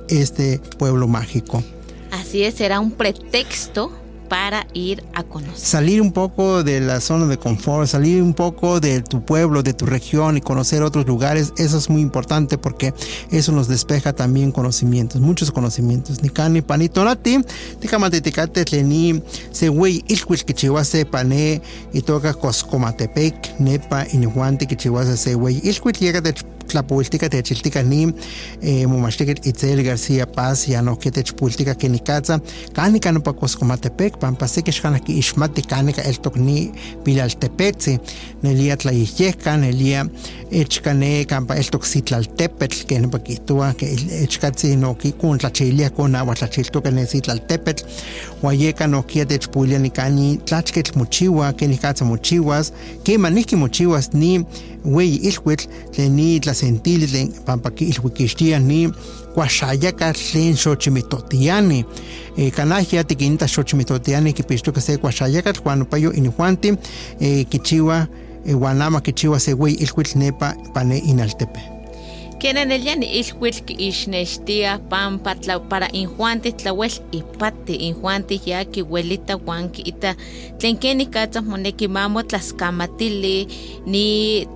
este 0.09 0.59
pueblo 0.79 1.07
mágico. 1.07 1.63
Así 2.11 2.43
es, 2.43 2.57
será 2.57 2.81
un 2.81 2.91
pretexto 2.91 4.00
para 4.31 4.65
ir 4.75 5.03
a 5.13 5.25
conocer. 5.25 5.59
Salir 5.59 6.01
un 6.01 6.13
poco 6.13 6.63
de 6.63 6.81
la 6.81 7.01
zona 7.01 7.27
de 7.27 7.37
confort, 7.37 7.89
salir 7.89 8.23
un 8.23 8.33
poco 8.33 8.79
de 8.79 9.03
tu 9.03 9.25
pueblo, 9.25 9.65
de 9.65 9.75
tu 9.75 9.87
región 9.87 10.37
y 10.37 10.41
conocer 10.41 10.85
otros 10.85 11.05
lugares, 11.05 11.53
eso 11.59 11.77
es 11.77 11.91
muy 11.91 12.01
importante 12.01 12.57
porque 12.57 12.95
eso 13.33 13.51
nos 13.51 13.67
despeja 13.67 14.13
también 14.13 14.53
conocimientos, 14.53 15.21
muchos 15.21 15.51
conocimientos. 15.51 16.23
Ni 16.23 16.31
cani 16.31 16.63
panito 16.63 17.05
nati, 17.05 17.41
ticamate 17.81 18.21
ticate 18.21 18.65
tleni, 18.65 19.21
se 19.51 19.69
güey 19.69 20.05
ilhuich 20.07 20.45
que 20.45 20.55
chihuase 20.55 21.05
pané 21.05 21.61
y 21.93 22.01
toca 22.01 22.33
coscomatepec, 22.33 23.59
nepa 23.59 24.07
y 24.13 24.19
nihuante 24.19 24.69
que 24.69 24.77
chihuase 24.77 25.17
se 25.17 25.35
güey 25.35 25.61
ilhuich 25.65 25.99
llega 25.99 26.21
de 26.21 26.35
tlapultica 26.71 27.29
techiltica 27.29 27.83
ni 27.83 28.15
eh, 28.63 28.87
itzel 29.45 29.83
García 29.83 30.31
Paz 30.31 30.67
ya 30.67 30.83
no 30.83 30.99
que 30.99 31.11
techpultica 31.11 31.75
que 31.75 31.89
ni 31.89 31.99
katza 31.99 32.41
canica 32.73 33.13
no 33.13 33.23
pa 33.23 33.33
coscomatepec 33.33 34.19
pampa 34.21 34.49
se 34.49 34.63
que 34.63 34.73
xana 34.73 35.01
ki 35.01 35.19
ixmati 35.19 35.63
canica 35.63 36.03
el 36.03 36.21
tocni 36.21 36.71
pilaltepetzi 37.05 37.99
nelia 38.43 38.77
tlayihyeca 38.77 39.57
nelia 39.57 40.05
echkane 40.51 41.25
campa 41.31 41.57
el 41.57 41.71
toxitlaltepetl 41.71 42.85
que 42.87 42.99
no 43.01 43.11
pa 43.11 43.19
kitua 43.19 43.73
que 43.75 43.87
echkatzi 44.23 44.77
no 44.77 44.95
ki 44.95 45.13
kun 45.21 45.39
tlachilia 45.39 45.91
kun 45.91 46.15
agua 46.15 46.35
tlachiltoca 46.35 46.91
ne 46.91 47.07
sitlaltepetl. 47.07 47.85
Huayeca 48.43 48.87
no 48.87 49.03
kia 49.03 49.27
techpulia 49.27 49.79
ni 49.79 49.91
cani 49.91 50.39
tlachketl 50.47 50.99
mochiwa 50.99 51.53
que 51.53 51.69
ni 51.69 51.79
katza 51.79 52.05
mochiwas. 52.05 52.73
Que 53.05 53.19
maniki 53.19 53.57
mochiwas 53.57 54.13
ni 54.13 54.45
güey 54.85 55.17
ilhuitl 55.29 55.69
tlen 55.93 56.17
ni 56.17 56.41
tlasentili 56.41 57.07
tlen 57.07 57.33
pampa 57.47 57.71
ki 57.71 57.91
ilhuikixtia 57.93 58.59
ni 58.59 58.89
kuaxayaka 59.35 60.13
tlen 60.13 60.57
xochimitotiani 60.57 61.85
eh, 62.39 62.53
kanahia 62.53 63.05
tikinita 63.05 63.47
xochimitotiani 63.47 64.33
kipixtoka 64.33 64.81
se 64.81 64.97
kuaxayakatl 64.99 65.61
huan 65.65 65.87
payo 65.87 66.13
inihuanti 66.13 66.75
eh, 67.21 67.47
kichiwa 67.47 68.07
eh, 68.47 68.55
huan 68.55 68.83
ama 68.83 69.01
kichiwa 69.01 69.41
se 69.41 69.55
güey 69.55 69.75
ilhuitl 69.75 70.19
nepa 70.19 70.55
pane 70.75 70.99
inaltepe. 70.99 71.61
Kenan 72.39 72.73
el 72.73 72.87
yan 72.87 73.03
ilhuitl 73.03 73.61
ki 73.69 73.75
ixnextia 73.89 74.79
pampa 74.89 75.35
para 75.69 75.89
injuanti 75.93 76.53
tlawel 76.53 76.91
ipati 77.13 77.75
injuanti 77.75 78.41
ya 78.47 78.65
ki 78.65 78.81
huelita 78.81 79.35
huan 79.35 79.69
ki 79.69 79.83
ita 79.83 80.15
tlen 80.59 80.79
keni 80.79 81.07
katza 81.07 81.43
moneki 81.43 81.89
mamo 81.89 82.23
tlaskamatili 82.23 83.49
ni 83.87 84.47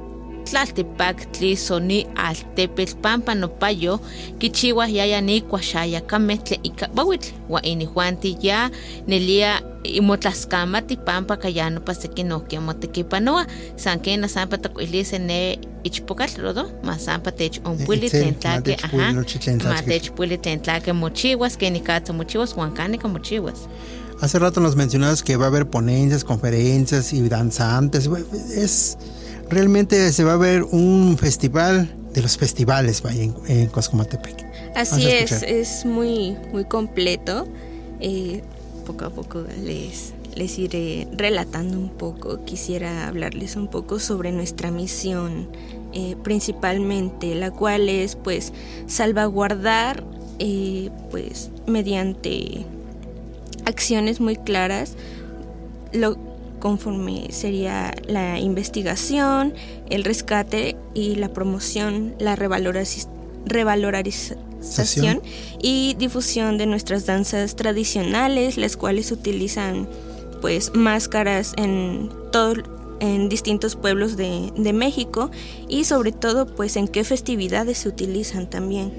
tlaltipaktli 0.44 1.56
so 1.56 1.78
ni 1.80 2.06
altepetl 2.16 2.94
pampa 3.02 3.34
nopayo 3.34 4.00
kichiwa 4.38 4.88
yaya 4.88 5.20
ni 5.20 5.40
kuaxayakameh 5.40 6.42
tle 6.42 6.60
ika 6.62 6.88
bawitl 6.88 7.32
wa 7.48 7.62
inijuanti 7.62 8.36
ya 8.40 8.70
nelia 9.06 9.62
imotlaskamati 9.82 10.96
pampa 10.96 11.36
kaya 11.36 11.70
nopa 11.70 11.94
seki 11.94 12.22
nohki 12.22 12.58
motekipanoa 12.58 13.46
san 13.76 14.00
kena 14.00 14.28
sampa 14.28 14.58
takuilise 14.58 15.18
ne 15.18 15.58
ichpokatl 15.84 16.40
rodo 16.40 16.70
ma 16.82 16.98
sampa 16.98 17.32
tech 17.32 17.60
onpuili 17.64 18.10
tlen 18.10 18.34
tlake 18.34 18.74
ajá. 18.74 19.12
ma 19.64 19.82
techpuili 19.82 20.38
tlen 20.38 20.60
tlake 20.60 20.92
mochiwas 20.92 21.56
keni 21.56 21.80
katza 21.80 22.12
mochiwas 22.12 22.54
huan 22.54 22.72
kanika 22.72 23.08
mochiwas 23.08 23.68
Hace 24.20 24.38
rato 24.38 24.60
nos 24.60 24.76
mencionabas 24.76 25.22
que 25.22 25.36
va 25.36 25.46
a 25.46 25.48
haber 25.48 25.66
ponencias, 25.66 26.24
conferencias 26.24 27.12
y 27.12 27.28
danzantes. 27.28 28.08
Es 28.56 28.96
realmente 29.48 30.12
se 30.12 30.24
va 30.24 30.34
a 30.34 30.36
ver 30.36 30.62
un 30.62 31.16
festival 31.18 31.88
de 32.12 32.22
los 32.22 32.36
festivales 32.36 33.02
vaya, 33.02 33.22
en, 33.22 33.34
en 33.48 33.66
Coscomatepec. 33.68 34.44
Así 34.74 35.08
es, 35.08 35.42
es 35.42 35.84
muy, 35.84 36.36
muy 36.52 36.64
completo. 36.64 37.46
Eh, 38.00 38.42
poco 38.84 39.06
a 39.06 39.10
poco 39.10 39.44
les, 39.62 40.12
les 40.34 40.58
iré 40.58 41.08
relatando 41.12 41.78
un 41.78 41.90
poco. 41.90 42.44
Quisiera 42.44 43.08
hablarles 43.08 43.56
un 43.56 43.68
poco 43.68 43.98
sobre 43.98 44.32
nuestra 44.32 44.70
misión, 44.70 45.48
eh, 45.92 46.16
principalmente, 46.22 47.34
la 47.34 47.50
cual 47.50 47.88
es 47.88 48.16
pues 48.16 48.52
salvaguardar, 48.86 50.04
eh, 50.38 50.90
pues 51.10 51.50
mediante 51.66 52.66
acciones 53.64 54.20
muy 54.20 54.36
claras, 54.36 54.94
lo 55.92 56.33
conforme 56.64 57.28
sería 57.30 57.94
la 58.08 58.38
investigación, 58.38 59.52
el 59.90 60.02
rescate 60.02 60.76
y 60.94 61.16
la 61.16 61.28
promoción, 61.28 62.14
la 62.18 62.36
revalorización 62.36 65.20
y 65.60 65.94
difusión 65.98 66.56
de 66.56 66.64
nuestras 66.64 67.04
danzas 67.04 67.54
tradicionales, 67.54 68.56
las 68.56 68.78
cuales 68.78 69.12
utilizan 69.12 69.86
pues 70.40 70.74
máscaras 70.74 71.52
en 71.58 72.08
todo 72.32 72.54
en 73.00 73.28
distintos 73.28 73.76
pueblos 73.76 74.16
de, 74.16 74.50
de 74.56 74.72
México 74.72 75.30
y 75.68 75.84
sobre 75.84 76.12
todo 76.12 76.46
pues 76.46 76.76
en 76.76 76.88
qué 76.88 77.04
festividades 77.04 77.76
se 77.76 77.90
utilizan 77.90 78.48
también. 78.48 78.90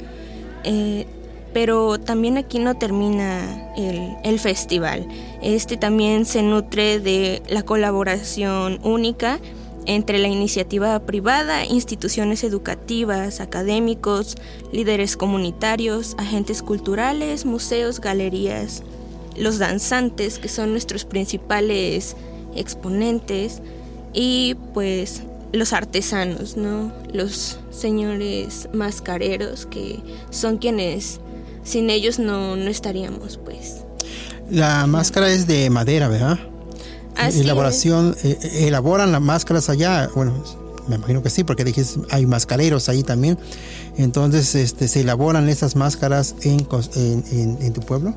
Eh, 0.65 1.07
pero 1.55 1.97
también 1.97 2.37
aquí 2.37 2.59
no 2.59 2.75
termina 2.75 3.71
el, 3.77 4.17
el 4.25 4.39
festival. 4.41 5.07
Este 5.41 5.77
también 5.77 6.25
se 6.25 6.43
nutre 6.43 6.99
de 6.99 7.41
la 7.47 7.63
colaboración 7.63 8.77
única 8.83 9.39
entre 9.85 10.17
la 10.19 10.27
iniciativa 10.27 10.99
privada, 10.99 11.63
instituciones 11.63 12.43
educativas, 12.43 13.39
académicos, 13.39 14.35
líderes 14.73 15.15
comunitarios, 15.15 16.15
agentes 16.17 16.61
culturales, 16.61 17.45
museos, 17.45 18.01
galerías, 18.01 18.83
los 19.37 19.57
danzantes, 19.57 20.39
que 20.39 20.49
son 20.49 20.71
nuestros 20.71 21.05
principales 21.05 22.17
exponentes, 22.53 23.61
y 24.11 24.57
pues 24.73 25.23
los 25.53 25.71
artesanos, 25.71 26.57
¿no? 26.57 26.91
Los 27.13 27.59
señores 27.71 28.67
mascareros, 28.73 29.65
que 29.65 29.99
son 30.31 30.57
quienes 30.57 31.21
sin 31.65 31.89
ellos 31.89 32.17
no, 32.19 32.55
no 32.55 32.69
estaríamos, 32.69 33.37
pues. 33.43 33.81
La 34.49 34.87
máscara 34.87 35.29
es 35.29 35.45
de 35.47 35.69
madera, 35.69 36.07
¿verdad? 36.07 36.39
Así 37.17 37.41
Elaboración, 37.41 38.15
eh, 38.23 38.37
eh, 38.41 38.67
elaboran 38.67 39.11
las 39.11 39.21
máscaras 39.21 39.69
allá. 39.69 40.09
Bueno, 40.15 40.33
me 40.87 40.95
imagino 40.95 41.21
que 41.23 41.29
sí, 41.29 41.43
porque 41.43 41.63
dijiste 41.63 41.99
hay 42.11 42.25
mascareros 42.25 42.87
ahí 42.89 43.03
también. 43.03 43.37
Entonces, 43.97 44.53
este, 44.55 44.87
se 44.87 45.01
elaboran 45.01 45.49
esas 45.49 45.75
máscaras 45.75 46.35
en, 46.43 46.67
en- 46.95 47.57
en 47.61 47.73
tu 47.73 47.81
pueblo, 47.81 48.13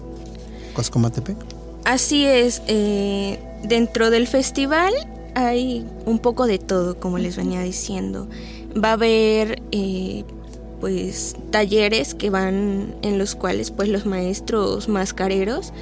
Coscomatepec. 0.74 1.36
Así 1.84 2.24
es, 2.26 2.60
eh, 2.66 3.38
dentro 3.64 4.10
del 4.10 4.26
festival 4.26 4.92
hay 5.34 5.86
un 6.04 6.18
poco 6.18 6.46
de 6.46 6.58
todo, 6.58 6.98
como 6.98 7.18
les 7.18 7.36
venía 7.36 7.60
diciendo. 7.62 8.28
Va 8.76 8.90
a 8.90 8.92
haber 8.94 9.62
eh, 9.72 10.24
pues 10.80 11.36
talleres 11.50 12.14
que 12.14 12.30
van 12.30 12.94
en 13.02 13.18
los 13.18 13.34
cuales 13.34 13.70
pues 13.70 13.88
los 13.88 14.06
maestros 14.06 14.88
mascareros 14.88 15.72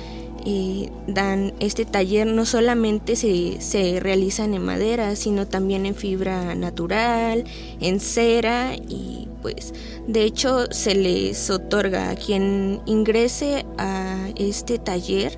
eh, 0.45 0.91
dan 1.07 1.55
este 1.61 1.85
taller 1.85 2.27
no 2.27 2.47
solamente 2.47 3.17
se, 3.17 3.61
se 3.61 4.01
realizan 4.01 4.55
en 4.55 4.65
madera 4.65 5.17
sino 5.17 5.47
también 5.47 5.87
en 5.87 5.95
fibra 5.95 6.55
natural 6.55 7.45
en 7.81 8.01
cera 8.01 8.75
y 8.77 9.29
pues 9.43 9.75
de 10.07 10.23
hecho 10.23 10.67
se 10.71 10.95
les 10.95 11.51
otorga 11.51 12.11
a 12.11 12.15
quien 12.15 12.81
ingrese 12.87 13.67
a 13.77 14.29
este 14.37 14.79
taller 14.79 15.37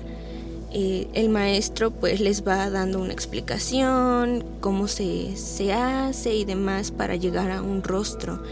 eh, 0.71 1.07
el 1.13 1.29
maestro 1.29 1.89
pues 1.89 2.19
les 2.19 2.47
va 2.47 2.69
dando 2.69 2.99
una 2.99 3.11
explicación, 3.11 4.43
cómo 4.59 4.87
se, 4.87 5.35
se 5.35 5.73
hace 5.73 6.35
y 6.35 6.45
demás 6.45 6.91
para 6.91 7.15
llegar 7.15 7.49
a 7.49 7.63
un 7.63 7.81
rostro. 7.81 8.43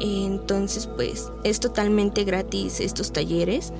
Entonces 0.00 0.86
pues 0.86 1.30
es 1.44 1.60
totalmente 1.60 2.24
gratis 2.24 2.80
estos 2.80 3.12
talleres 3.12 3.72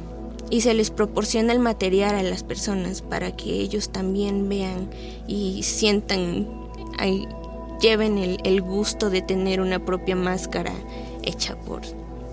y 0.50 0.60
se 0.60 0.74
les 0.74 0.90
proporciona 0.90 1.52
el 1.52 1.58
material 1.58 2.14
a 2.14 2.22
las 2.22 2.42
personas 2.42 3.02
para 3.02 3.34
que 3.34 3.50
ellos 3.50 3.90
también 3.90 4.48
vean 4.48 4.90
y 5.26 5.62
sientan, 5.62 6.48
lleven 7.80 8.18
el, 8.18 8.38
el 8.44 8.60
gusto 8.60 9.10
de 9.10 9.22
tener 9.22 9.60
una 9.60 9.84
propia 9.84 10.16
máscara 10.16 10.72
hecha 11.22 11.56
por 11.56 11.82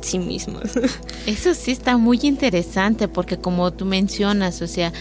sí 0.01 0.19
mismos. 0.19 0.63
Eso 1.25 1.53
sí 1.53 1.71
está 1.71 1.97
muy 1.97 2.19
interesante 2.23 3.07
porque 3.07 3.37
como 3.37 3.71
tú 3.71 3.85
mencionas, 3.85 4.61
o 4.61 4.67
sea, 4.67 4.91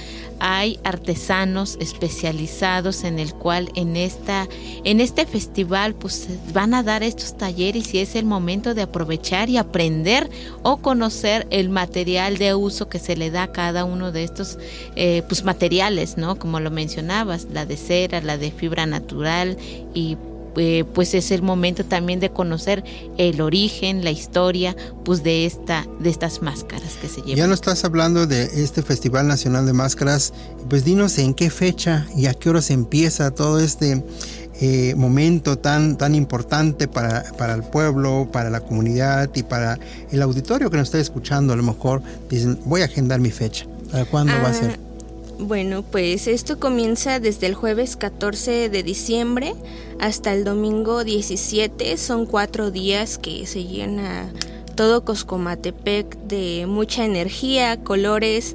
hay 0.41 0.81
artesanos 0.85 1.77
especializados 1.81 3.05
en 3.05 3.19
el 3.19 3.35
cual 3.35 3.71
en 3.75 3.95
esta 3.97 4.49
en 4.85 5.01
este 5.01 5.27
festival 5.27 5.95
pues 5.95 6.29
van 6.55 6.73
a 6.73 6.83
dar 6.83 7.03
estos 7.03 7.37
talleres 7.37 7.93
y 7.93 7.99
es 7.99 8.17
el 8.17 8.25
momento 8.25 8.75
de 8.75 8.83
aprovechar 8.83 9.51
y 9.51 9.59
aprender 9.59 10.31
o 10.63 10.79
conocer 10.79 11.47
el 11.51 11.69
material 11.69 12.39
de 12.39 12.55
uso 12.55 12.89
que 12.89 12.99
se 12.99 13.17
le 13.17 13.31
da 13.31 13.45
a 13.45 13.53
cada 13.53 13.85
uno 13.85 14.13
de 14.13 14.25
estos 14.25 14.59
eh, 14.97 15.23
pues 15.29 15.45
materiales, 15.45 16.17
¿no? 16.17 16.39
Como 16.39 16.59
lo 16.59 16.71
mencionabas, 16.71 17.47
la 17.53 17.67
de 17.67 17.77
cera, 17.77 18.23
la 18.23 18.39
de 18.39 18.51
fibra 18.51 18.87
natural 18.87 19.59
y 19.93 20.17
eh, 20.57 20.85
pues 20.95 21.15
es 21.15 21.31
el 21.31 21.43
momento 21.43 21.85
también 21.85 22.21
de 22.21 22.31
conocer 22.31 22.85
el 23.19 23.41
origen, 23.41 24.05
la 24.05 24.11
historia, 24.11 24.77
pues 25.05 25.23
de 25.23 25.47
esta, 25.47 25.87
de 26.01 26.11
estas 26.11 26.43
máscaras 26.43 26.95
que 27.01 27.09
se 27.09 27.21
llevan. 27.23 27.37
Ya 27.37 27.47
no 27.47 27.55
estás 27.55 27.85
hablando 27.85 28.27
de 28.27 28.45
este 28.63 28.83
Festival 28.83 29.27
Nacional 29.27 29.67
de 29.67 29.73
Máscaras, 29.73 30.33
pues 30.69 30.85
dinos 30.85 31.19
en 31.19 31.35
qué 31.35 31.51
fecha 31.51 32.07
y 32.17 32.27
a 32.27 32.35
qué 32.35 32.51
hora 32.51 32.63
se 32.63 32.73
empieza 32.73 33.31
todo 33.31 33.61
este 33.61 34.05
eh, 34.61 34.95
momento 34.95 35.57
tan, 35.57 35.97
tan 35.97 36.15
importante 36.15 36.87
para, 36.87 37.25
para, 37.39 37.55
el 37.55 37.63
pueblo, 37.63 38.29
para 38.31 38.51
la 38.51 38.61
comunidad 38.61 39.31
y 39.35 39.43
para 39.43 39.79
el 40.11 40.21
auditorio 40.21 40.71
que 40.71 40.77
nos 40.77 40.89
está 40.89 40.99
escuchando. 40.99 41.53
A 41.53 41.57
lo 41.57 41.63
mejor 41.63 42.03
dicen, 42.29 42.59
voy 42.67 42.83
a 42.83 42.85
agendar 42.85 43.21
mi 43.21 43.31
fecha. 43.31 43.67
¿Para 43.91 44.05
cuándo 44.05 44.35
va 44.43 44.51
a 44.51 44.55
ser? 44.55 44.90
Bueno, 45.43 45.83
pues 45.83 46.27
esto 46.27 46.61
comienza 46.61 47.19
desde 47.19 47.47
el 47.47 47.55
jueves 47.55 47.97
14 47.97 48.69
de 48.69 48.83
diciembre 48.83 49.55
hasta 49.99 50.35
el 50.35 50.45
domingo 50.45 51.03
17. 51.03 51.97
Son 51.97 52.27
cuatro 52.27 52.71
días 52.71 53.17
que 53.17 53.47
se 53.47 53.65
llena 53.65 54.31
todo 54.75 55.03
Coscomatepec 55.03 56.15
de 56.25 56.67
mucha 56.69 57.07
energía, 57.07 57.83
colores, 57.83 58.55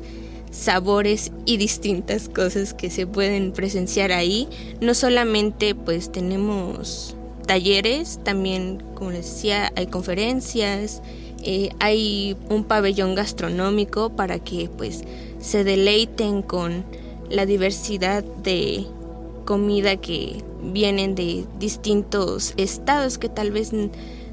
sabores 0.51 1.31
y 1.45 1.57
distintas 1.57 2.29
cosas 2.29 2.75
que 2.75 2.91
se 2.91 3.07
pueden 3.07 3.51
presenciar 3.51 4.11
ahí. 4.11 4.47
No 4.79 4.93
solamente 4.93 5.73
pues 5.73 6.11
tenemos 6.11 7.15
talleres, 7.47 8.19
también 8.23 8.83
como 8.93 9.09
les 9.09 9.25
decía 9.25 9.71
hay 9.75 9.87
conferencias, 9.87 11.01
eh, 11.41 11.69
hay 11.79 12.37
un 12.49 12.63
pabellón 12.63 13.15
gastronómico 13.15 14.11
para 14.11 14.37
que 14.37 14.69
pues 14.77 15.03
se 15.45 15.63
deleiten 15.63 16.41
con 16.41 16.83
la 17.29 17.45
diversidad 17.45 18.23
de 18.23 18.87
comida 19.45 19.95
que 19.95 20.43
vienen 20.73 21.13
de 21.13 21.45
distintos 21.59 22.55
estados 22.57 23.19
que 23.19 23.29
tal 23.29 23.51
vez 23.51 23.71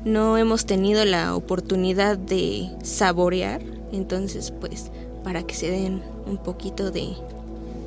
no 0.06 0.38
hemos 0.38 0.64
tenido 0.64 1.04
la 1.04 1.36
oportunidad 1.36 2.16
de 2.16 2.70
saborear. 2.82 3.60
Entonces, 3.92 4.54
pues, 4.58 4.90
para 5.22 5.42
que 5.42 5.54
se 5.54 5.70
den 5.70 6.02
un 6.26 6.38
poquito 6.38 6.90
de, 6.90 7.10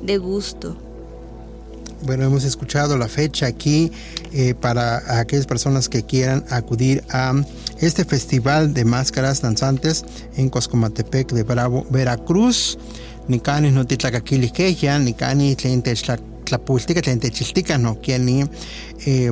de 0.02 0.18
gusto. 0.18 0.76
Bueno, 2.02 2.24
hemos 2.24 2.44
escuchado 2.44 2.96
la 2.96 3.08
fecha 3.08 3.46
aquí 3.46 3.90
eh, 4.32 4.54
para 4.54 5.18
aquellas 5.18 5.46
personas 5.46 5.88
que 5.88 6.04
quieran 6.04 6.44
acudir 6.50 7.02
a 7.10 7.32
este 7.80 8.04
festival 8.04 8.72
de 8.72 8.84
máscaras 8.84 9.42
danzantes 9.42 10.04
en 10.36 10.48
Coscomatepec 10.48 11.32
de 11.32 11.42
Bravo, 11.42 11.84
Veracruz 11.90 12.78
ni 13.28 13.40
canis 13.40 13.72
no 13.72 13.84
titlacakilihkeya, 13.84 14.98
ni 14.98 15.12
canis 15.14 15.56
tlen 15.56 15.82
techtlapultica, 15.82 17.02
tlen 17.02 17.20
techiltica, 17.20 17.78
no 17.78 17.96
ni 18.18 18.44
eh, 19.06 19.30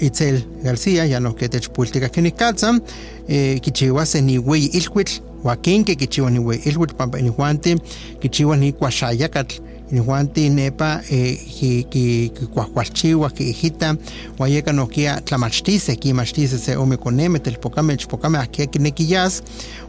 Itzel 0.00 0.44
García, 0.62 1.06
ya 1.06 1.20
no 1.20 1.34
que 1.34 1.48
techpultica 1.48 2.08
que 2.08 2.22
ni 2.22 2.32
katza, 2.32 2.80
eh, 3.28 3.60
kichiwas 3.60 4.14
ni 4.16 4.38
wey 4.38 4.70
ilhuitl, 4.72 5.20
huaquín 5.42 5.84
que 5.84 5.96
kichiwa 5.96 6.30
ni 6.30 6.38
wey 6.38 6.60
ilhuitl, 6.64 6.94
pampa 6.94 7.20
ni 7.20 7.30
juante, 7.30 7.76
kichiwa 8.20 8.56
ni 8.56 8.72
cuaxayacatl, 8.72 9.60
Juanti 9.92 10.48
nepa 10.50 11.02
eh, 11.10 11.38
ki 11.58 11.86
ki 11.90 12.30
kuahkualchiwa 12.54 13.30
ki 13.30 13.44
hijita. 13.44 13.96
Wayeka 14.38 14.72
nokia 14.72 15.20
tlamachtice 15.20 15.96
ki 15.96 16.12
machtice 16.12 16.58
se 16.58 16.76
ome 16.76 16.96
koneme 16.96 17.38
telpokame 17.38 17.96
chpokame 17.96 18.38
akia 18.38 18.66
kinekiyas 18.66 19.42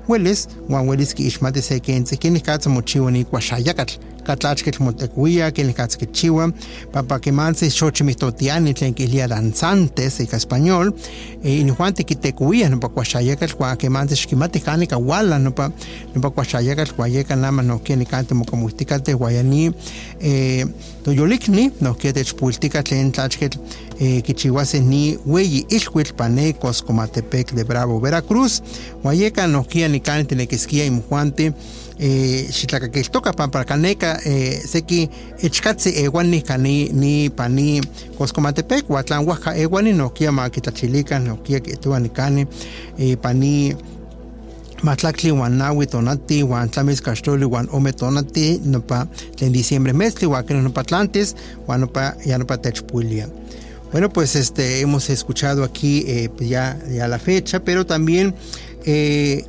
welis 0.07 0.47
wan 0.69 0.87
welis 0.89 1.13
ki 1.15 1.27
ixmati 1.27 1.61
se 1.61 1.79
kense 1.79 2.15
kini 2.17 2.39
katsa 2.39 2.69
mochiwa 2.69 3.11
ni 3.11 3.25
kuaxayakatl 4.25 4.55
katlachketl 4.55 4.83
motekuia 4.83 5.51
kini 5.51 5.73
katsa 5.73 5.97
kichiwa 5.97 6.51
papa 6.91 7.19
kemansi 7.19 7.69
xochimihtotiani 7.69 8.73
tlen 8.73 8.93
kilia 8.93 9.27
danzantes 9.27 10.19
ika 10.19 10.37
español 10.37 10.91
e 11.43 11.59
inijuanti 11.59 12.03
kitekuia 12.03 12.69
nopa 12.69 12.89
kuaxayakatl 12.89 13.55
wan 13.59 13.77
kemansi 13.77 14.15
xkimati 14.15 14.59
kani 14.59 14.87
kawala 14.87 15.39
nopa 15.39 15.71
nopa 16.15 16.29
kuaxayakatl 16.29 16.93
wayeka 16.97 17.35
nama 17.35 17.61
nokia 17.61 17.95
nikanti 17.95 18.33
mokomuihtikateh 18.33 19.21
wayani 19.21 19.71
eh, 20.19 20.67
toyolikni 21.03 21.71
nohkia 21.81 22.13
techpultika 22.13 22.83
tlen 22.83 23.11
tlachketl 23.11 23.59
eh, 23.99 24.23
kichiuase 24.23 24.79
ni 24.79 25.17
weyi 25.25 25.65
ilhuitl 25.69 26.13
pane 26.13 26.53
Coscomatepec 26.53 27.53
de 27.53 27.63
Bravo, 27.63 27.99
Veracruz. 27.99 28.61
Huayeka 29.03 29.47
nohkia 29.47 29.87
nikani 29.87 30.25
tenekiskia 30.25 30.85
imjuante 30.85 31.53
eh, 31.99 32.47
xitlakakiltoka 32.51 33.33
para 33.33 33.63
kaneka 33.63 34.19
eh, 34.25 34.61
seki 34.65 35.09
ichkatzi 35.41 35.89
ewani 36.03 36.41
kani 36.41 36.89
ni 36.93 37.29
pani 37.29 37.81
Coscomatepec, 38.17 38.87
huatlan 38.87 39.25
huaja 39.25 39.55
ewani 39.55 39.93
nohkia 39.93 40.31
ma 40.31 40.49
kitlachilikan 40.49 41.23
nohkia 41.27 41.59
kituan 41.59 42.03
nikani 42.03 42.47
eh, 42.97 43.17
pani 43.17 43.75
matlactli 44.83 45.31
nawi 45.31 45.87
tonati 45.87 46.43
wan 46.43 46.69
tlamis 46.69 47.01
caxtoli 47.01 47.45
wan 47.45 47.67
ome 47.71 47.91
tonati 47.91 48.61
nopa 48.65 49.07
en 49.41 49.51
diciembre 49.51 49.93
mezcli 49.93 50.27
wan 50.27 50.45
no 50.49 50.61
nopa 50.61 50.83
tlantis 50.83 51.35
wan 51.67 51.79
nopa 51.79 52.15
ya 52.25 52.37
nopa 52.37 52.57
techpulia. 52.57 53.27
Bueno, 53.91 54.09
pues 54.09 54.35
este 54.35 54.81
hemos 54.81 55.09
escuchado 55.09 55.63
aquí 55.63 56.03
eh, 56.07 56.29
pues 56.29 56.49
ya, 56.49 56.77
ya 56.91 57.07
la 57.07 57.17
fecha, 57.17 57.61
pero 57.61 57.85
también 57.85 58.35
eh, 58.85 59.45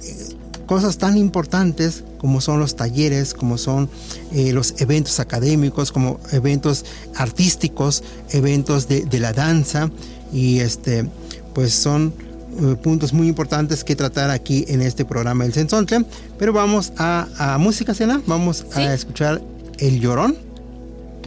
cosas 0.67 0.99
tan 0.99 1.17
importantes 1.17 2.05
como 2.19 2.41
son 2.41 2.61
los 2.61 2.77
talleres, 2.77 3.35
como 3.35 3.57
son 3.59 3.89
eh, 4.33 4.53
los 4.53 4.75
eventos 4.81 5.21
académicos, 5.21 5.93
como 5.93 6.21
eventos 6.33 6.85
artísticos, 7.15 8.03
eventos 8.31 8.89
de, 8.89 9.05
de 9.05 9.21
la 9.21 9.33
danza 9.33 9.91
y 10.33 10.61
este 10.61 11.07
pues 11.55 11.73
son 11.73 12.13
eh, 12.59 12.75
puntos 12.77 13.13
muy 13.13 13.29
importantes 13.29 13.85
que 13.85 13.95
tratar 13.95 14.31
aquí 14.31 14.65
en 14.69 14.81
este 14.81 15.05
programa 15.05 15.45
del 15.45 15.53
Sensontle. 15.53 16.07
Pero 16.39 16.53
vamos 16.53 16.93
a, 16.97 17.57
música, 17.61 17.93
Cena. 17.95 18.23
Vamos 18.27 18.65
a 18.75 18.95
escuchar 18.95 19.43
El 19.79 20.01
Llorón. 20.01 20.37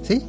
¿Sí? 0.08 0.24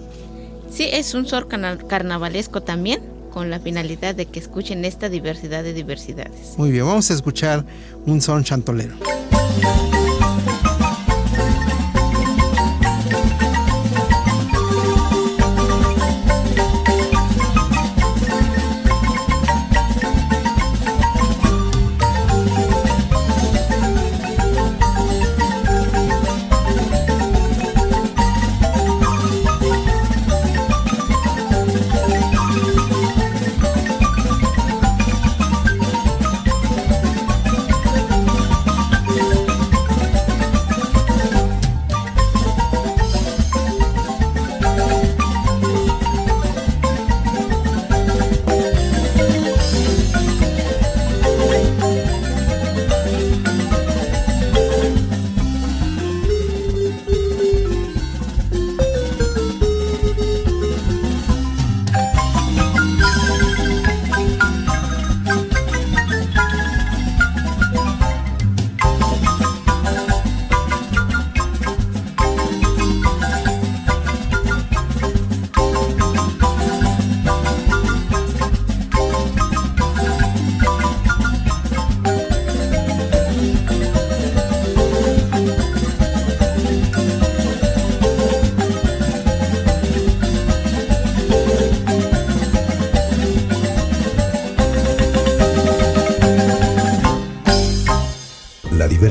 Sí, 0.71 0.89
es 0.93 1.15
un 1.15 1.27
sor 1.27 1.49
carnavalesco 1.49 2.63
también, 2.63 3.01
con 3.31 3.51
la 3.51 3.61
finalidad 3.61 4.15
de 4.15 4.27
que 4.27 4.39
escuchen 4.39 4.85
esta 4.85 5.09
diversidad 5.09 5.63
de 5.63 5.73
diversidades. 5.73 6.55
Muy 6.57 6.71
bien, 6.71 6.87
vamos 6.87 7.11
a 7.11 7.15
escuchar 7.15 7.65
un 8.07 8.21
son 8.21 8.45
chantolero. 8.45 8.95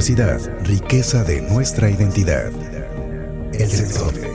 Diversidad, 0.10 0.66
riqueza 0.66 1.24
de 1.24 1.40
nuestra 1.42 1.88
identidad. 1.88 2.52
El 3.54 3.70
Sensontle. 3.70 4.28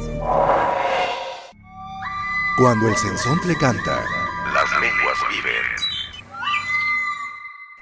Cuando 2.57 2.89
el 2.89 2.97
Sensontle 2.97 3.57
canta, 3.57 4.05
las 4.53 4.71
lenguas 4.81 5.19
viven. 5.31 5.65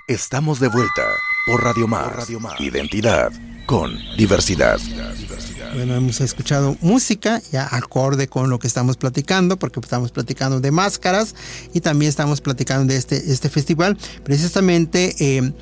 Estamos 0.06 0.58
de 0.58 0.68
vuelta 0.68 1.02
por 1.46 1.62
Radio 1.62 1.86
Más. 1.86 2.30
Identidad 2.60 3.30
con 3.66 3.92
diversidad. 4.16 4.78
Bueno, 5.74 5.94
hemos 5.94 6.20
escuchado 6.22 6.76
música 6.80 7.42
ya 7.50 7.68
acorde 7.70 8.26
con 8.26 8.48
lo 8.48 8.58
que 8.58 8.68
estamos 8.68 8.96
platicando, 8.96 9.58
porque 9.58 9.80
estamos 9.80 10.12
platicando 10.12 10.60
de 10.60 10.70
máscaras 10.70 11.34
y 11.74 11.80
también 11.80 12.08
estamos 12.08 12.40
platicando 12.40 12.90
de 12.92 12.98
este, 12.98 13.16
este 13.16 13.50
festival. 13.50 13.98
Precisamente 14.24 15.14
eh, 15.18 15.52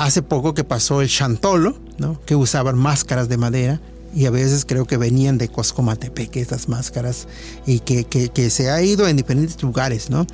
hace 0.00 0.22
poco 0.22 0.54
que 0.54 0.64
pasó 0.64 1.02
el 1.02 1.08
Chantolo, 1.08 1.76
¿no? 1.98 2.18
que 2.24 2.34
usaban 2.34 2.78
máscaras 2.78 3.28
de 3.28 3.36
madera 3.36 3.80
y 4.14 4.24
a 4.24 4.30
veces 4.30 4.64
creo 4.64 4.86
que 4.86 4.96
venían 4.96 5.36
de 5.36 5.48
Coscomatepec 5.48 6.36
estas 6.36 6.68
máscaras 6.68 7.28
y 7.66 7.80
que, 7.80 8.04
que, 8.04 8.30
que, 8.30 8.48
se 8.50 8.70
ha 8.70 8.82
ido 8.82 9.06
en 9.06 9.16
diferentes 9.16 9.62
lugares, 9.62 10.10
¿no? 10.10 10.26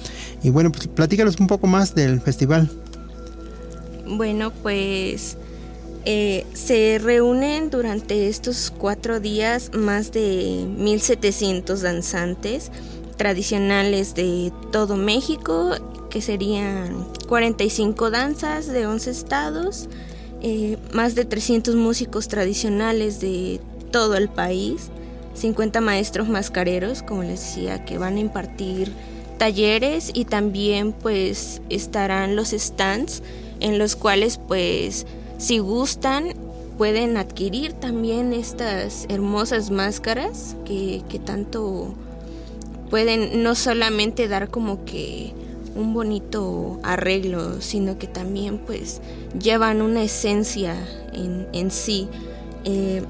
Y 0.43 0.49
bueno, 0.49 0.73
pues 0.73 0.87
platícanos 0.87 1.39
un 1.41 1.47
poco 1.47 1.67
más 1.67 1.95
del 1.95 2.21
festival. 2.21 2.71
Bueno, 4.07 4.51
pues 4.63 5.37
eh, 6.07 6.47
se 6.55 6.99
reúnen 7.03 7.69
durante 7.69 8.29
estos 8.29 8.73
cuatro 8.75 9.21
días 9.21 9.73
más 9.75 10.13
de 10.13 10.65
1.700 10.79 11.81
danzantes 11.81 12.71
tradicionales 13.17 14.15
de 14.15 14.53
todo 14.71 14.97
México, 14.97 15.75
que 16.09 16.21
serían 16.21 17.07
45 17.29 18.11
danzas 18.11 18.67
de 18.67 18.87
11 18.87 19.11
estados, 19.11 19.89
eh, 20.43 20.77
más 20.93 21.15
de 21.15 21.25
300 21.25 21.75
músicos 21.75 22.29
tradicionales 22.29 23.21
de 23.21 23.61
todo 23.91 24.17
el 24.17 24.29
país, 24.29 24.89
50 25.35 25.81
maestros 25.81 26.29
mascareros, 26.29 27.03
como 27.03 27.23
les 27.23 27.41
decía, 27.41 27.85
que 27.85 27.99
van 27.99 28.17
a 28.17 28.21
impartir 28.21 28.93
talleres 29.39 30.11
y 30.15 30.25
también 30.25 30.93
pues 30.93 31.61
estarán 31.69 32.37
los 32.37 32.51
stands 32.51 33.23
en 33.61 33.79
los 33.79 33.97
cuales 33.97 34.39
pues 34.39 35.07
si 35.39 35.59
gustan, 35.59 36.35
pueden 36.79 37.17
adquirir 37.17 37.73
también 37.73 38.33
estas 38.33 39.07
hermosas 39.09 39.71
máscaras 39.71 40.57
que, 40.65 41.03
tanto 41.25 41.95
pueden 42.91 43.43
no 43.43 43.55
solamente 43.55 44.29
dar 44.29 44.49
como 44.49 44.85
que 44.85 45.33
un 45.77 45.93
bonito 45.95 46.81
arreglo, 46.83 47.61
sino 47.61 47.99
que 47.99 48.07
también 48.07 48.59
pues 48.59 49.01
llevan 49.41 49.83
una 49.83 50.03
esencia 50.03 50.75
en, 51.13 51.71
sí. 51.71 52.09
Eh, 52.65 53.03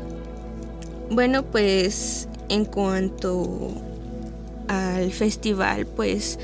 bueno, 1.10 1.44
pues 1.44 2.28
en 2.48 2.64
cuanto 2.64 3.72
al 4.68 5.12
festival, 5.12 5.86
pues 5.86 6.38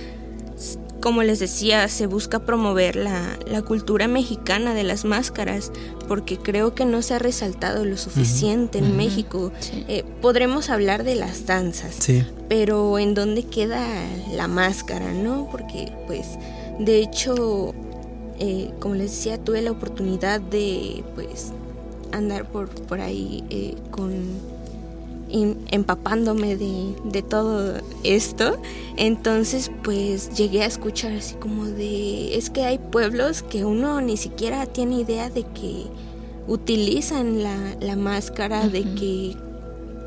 como 1.03 1.25
les 1.25 1.41
decía, 1.41 1.89
se 1.89 2.07
busca 2.07 2.39
promover 2.39 2.97
la, 2.97 3.37
cultura 3.67 4.09
mexicana 4.09 4.73
de 4.73 4.85
las 4.85 5.05
máscaras, 5.05 5.73
porque 6.09 6.39
creo 6.39 6.75
que 6.75 6.85
no 6.85 7.03
se 7.03 7.15
ha 7.15 7.19
resaltado 7.19 7.85
lo 7.85 7.97
suficiente 7.97 8.79
en 8.79 8.97
México. 8.97 9.53
Eh, 9.89 10.05
podremos 10.23 10.71
hablar 10.71 11.05
de 11.05 11.17
las 11.17 11.45
danzas, 11.45 11.99
pero 12.49 12.99
¿en 12.99 13.15
dónde 13.15 13.43
queda 13.45 13.85
la 14.33 14.49
máscara, 14.49 15.13
no? 15.13 15.49
Porque, 15.51 15.93
pues, 16.07 16.27
de 16.79 17.01
hecho, 17.01 17.75
eh, 18.39 18.71
como 18.79 18.95
les 18.95 19.11
decía, 19.11 19.39
tuve 19.39 19.61
la 19.61 19.73
oportunidad 19.73 20.41
de, 20.41 21.05
pues, 21.15 21.53
andar 22.13 22.47
por, 22.47 22.69
por 22.69 23.01
ahí 23.01 23.45
eh, 23.51 23.75
con 23.91 24.52
empapándome 25.33 26.57
de, 26.57 27.23
todo 27.23 27.81
esto. 28.05 28.61
Entonces 28.97 29.71
pues 29.83 30.35
llegué 30.37 30.63
a 30.63 30.67
escuchar 30.67 31.13
así 31.13 31.35
como 31.37 31.67
de, 31.67 32.37
es 32.37 32.51
que 32.51 32.65
hay 32.65 32.79
pueblos 32.79 33.43
que 33.43 33.65
uno 33.65 34.01
ni 34.01 34.17
siquiera 34.17 34.67
tiene 34.67 35.01
idea 35.01 35.31
de 35.31 35.43
que 35.45 35.87
utilizan 36.47 37.43
la, 37.43 37.97
máscara, 37.97 38.69
de 38.69 38.83
que 38.83 39.37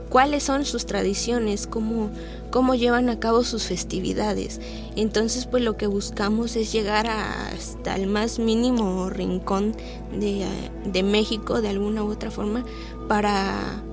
cuáles 0.10 0.44
son 0.44 0.66
sus 0.66 0.86
tradiciones, 0.86 1.66
cómo, 1.66 2.10
cómo 2.52 2.76
llevan 2.76 3.10
a 3.10 3.20
cabo 3.20 3.44
sus 3.44 3.64
festividades. 3.64 4.60
Entonces, 4.96 5.46
pues 5.46 5.64
lo 5.64 5.78
que 5.78 5.88
buscamos 5.88 6.56
es 6.56 6.72
llegar 6.72 7.08
hasta 7.08 7.96
el 7.96 8.08
más 8.08 8.38
mínimo 8.38 9.10
rincón 9.10 9.76
de, 10.18 10.46
de 10.86 11.04
México, 11.04 11.62
de 11.62 11.70
alguna 11.70 12.04
u 12.04 12.12
otra 12.12 12.32
forma, 12.32 12.66
para 13.08 13.84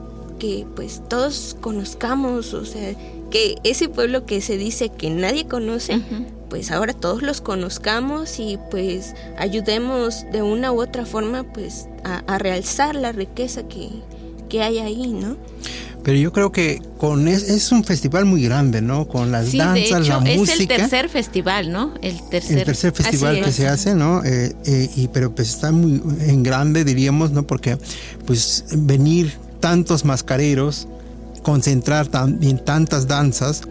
que 0.42 0.66
pues 0.74 1.00
todos 1.08 1.56
conozcamos, 1.60 2.52
o 2.52 2.64
sea, 2.64 2.96
que 3.30 3.54
ese 3.62 3.88
pueblo 3.88 4.26
que 4.26 4.40
se 4.40 4.56
dice 4.56 4.88
que 4.88 5.08
nadie 5.08 5.46
conoce, 5.46 6.00
pues 6.50 6.72
ahora 6.72 6.94
todos 6.94 7.22
los 7.22 7.40
conozcamos 7.40 8.40
y 8.40 8.58
pues 8.68 9.14
ayudemos 9.38 10.24
de 10.32 10.42
una 10.42 10.72
u 10.72 10.82
otra 10.82 11.06
forma 11.06 11.44
pues 11.44 11.86
a, 12.02 12.38
realzar 12.38 12.96
la 12.96 13.12
riqueza 13.12 13.68
que, 13.68 13.90
que 14.48 14.64
hay 14.64 14.80
ahí, 14.80 15.06
¿no? 15.12 15.36
Pero 16.02 16.18
yo 16.18 16.32
creo 16.32 16.50
que 16.50 16.82
con 16.98 17.28
es, 17.28 17.70
un 17.70 17.84
festival 17.84 18.24
muy 18.24 18.42
grande, 18.42 18.82
¿no? 18.82 19.06
Con 19.06 19.30
las 19.30 19.52
danzas, 19.52 20.08
la 20.08 20.18
música. 20.18 20.54
Es 20.54 20.60
el 20.60 20.66
tercer 20.66 21.08
festival, 21.08 21.70
¿no? 21.70 21.94
El 22.02 22.20
tercer, 22.30 22.58
el 22.58 22.64
tercer 22.64 22.92
festival 22.92 23.44
que 23.44 23.52
se 23.52 23.68
hace, 23.68 23.94
¿no? 23.94 24.24
Eh, 24.24 24.56
eh, 24.66 24.90
y 24.96 25.06
pero 25.06 25.32
pues 25.32 25.50
está 25.50 25.70
muy 25.70 26.02
en 26.18 26.42
grande, 26.42 26.84
diríamos, 26.84 27.30
¿no? 27.30 27.46
Porque 27.46 27.78
pues 28.26 28.64
venir 28.72 29.38
tantos 29.62 30.04
mascareros, 30.04 30.88
concentrar 31.42 32.06
también 32.08 32.62
tantas 32.62 33.06
danzas 33.06 33.62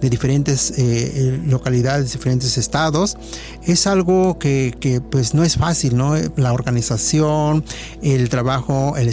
de 0.00 0.08
diferentes 0.08 0.70
eh, 0.70 0.76
eh, 0.78 1.40
localidades, 1.46 2.12
diferentes 2.12 2.56
estados, 2.56 3.18
es 3.64 3.86
algo 3.86 4.38
que, 4.38 5.02
pues 5.10 5.34
no 5.34 5.44
es 5.44 5.56
fácil, 5.56 5.96
¿no? 5.96 6.14
La 6.36 6.52
organización, 6.52 7.64
el 8.02 8.30
trabajo, 8.30 8.94
el 8.96 9.10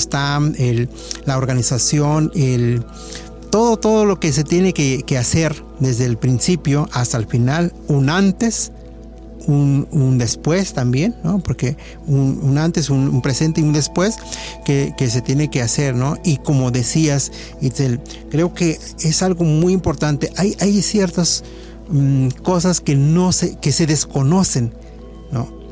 el, 0.57 0.89
la 1.25 1.37
organización, 1.37 2.31
el 2.35 2.85
todo, 3.49 3.77
todo 3.77 4.05
lo 4.05 4.19
que 4.19 4.31
se 4.31 4.43
tiene 4.43 4.73
que 4.73 5.17
hacer 5.17 5.63
desde 5.79 6.05
el 6.05 6.17
principio 6.17 6.87
hasta 6.93 7.17
el 7.17 7.27
final, 7.27 7.73
un 7.87 8.09
antes 8.09 8.71
un, 9.47 10.17
después 10.17 10.73
también, 10.73 11.15
¿no? 11.23 11.39
Porque 11.39 11.77
un, 12.05 12.57
antes, 12.57 12.89
un, 12.89 13.21
presente 13.21 13.61
y 13.61 13.63
un 13.63 13.73
después 13.73 14.17
que, 14.65 14.93
se 15.09 15.21
tiene 15.21 15.49
que 15.49 15.61
hacer, 15.61 15.95
¿no? 15.95 16.17
Y 16.23 16.37
como 16.37 16.71
decías, 16.71 17.31
Itzel, 17.61 17.99
creo 18.29 18.53
que 18.53 18.79
es 18.99 19.23
algo 19.23 19.43
muy 19.43 19.73
importante. 19.73 20.31
Hay, 20.37 20.55
hay 20.59 20.81
ciertas 20.81 21.43
mm, 21.89 22.29
cosas 22.43 22.81
que 22.81 22.95
no 22.95 23.31
se, 23.31 23.57
que 23.57 23.71
se 23.71 23.87
desconocen, 23.87 24.73
¿no? 24.73 24.86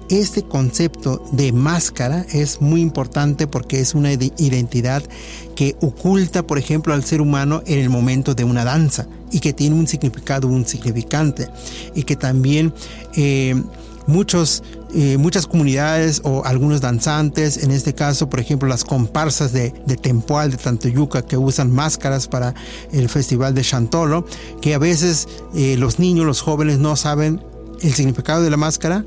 Este 0.09 0.43
concepto 0.43 1.23
de 1.31 1.51
máscara 1.51 2.27
es 2.31 2.61
muy 2.61 2.81
importante 2.81 3.47
porque 3.47 3.79
es 3.79 3.95
una 3.95 4.13
identidad 4.13 5.03
que 5.55 5.75
oculta, 5.81 6.45
por 6.45 6.59
ejemplo, 6.59 6.93
al 6.93 7.03
ser 7.03 7.21
humano 7.21 7.63
en 7.65 7.79
el 7.79 7.89
momento 7.89 8.35
de 8.35 8.43
una 8.43 8.63
danza 8.63 9.07
y 9.31 9.39
que 9.39 9.51
tiene 9.51 9.75
un 9.75 9.87
significado, 9.87 10.47
un 10.47 10.65
significante. 10.65 11.49
Y 11.95 12.03
que 12.03 12.15
también 12.15 12.71
eh, 13.15 13.55
muchos, 14.05 14.61
eh, 14.93 15.17
muchas 15.17 15.47
comunidades 15.47 16.21
o 16.23 16.45
algunos 16.45 16.81
danzantes, 16.81 17.63
en 17.63 17.71
este 17.71 17.95
caso, 17.95 18.29
por 18.29 18.39
ejemplo, 18.39 18.67
las 18.67 18.83
comparsas 18.83 19.53
de, 19.53 19.73
de 19.87 19.97
Tempoal, 19.97 20.51
de 20.51 20.57
Tantoyuca, 20.57 21.23
que 21.23 21.37
usan 21.37 21.71
máscaras 21.71 22.27
para 22.27 22.53
el 22.91 23.09
festival 23.09 23.55
de 23.55 23.63
Chantolo, 23.63 24.25
que 24.61 24.75
a 24.75 24.77
veces 24.77 25.27
eh, 25.55 25.77
los 25.77 25.97
niños, 25.97 26.27
los 26.27 26.41
jóvenes 26.41 26.77
no 26.77 26.95
saben 26.95 27.41
el 27.81 27.93
significado 27.93 28.43
de 28.43 28.51
la 28.51 28.57
máscara, 28.57 29.03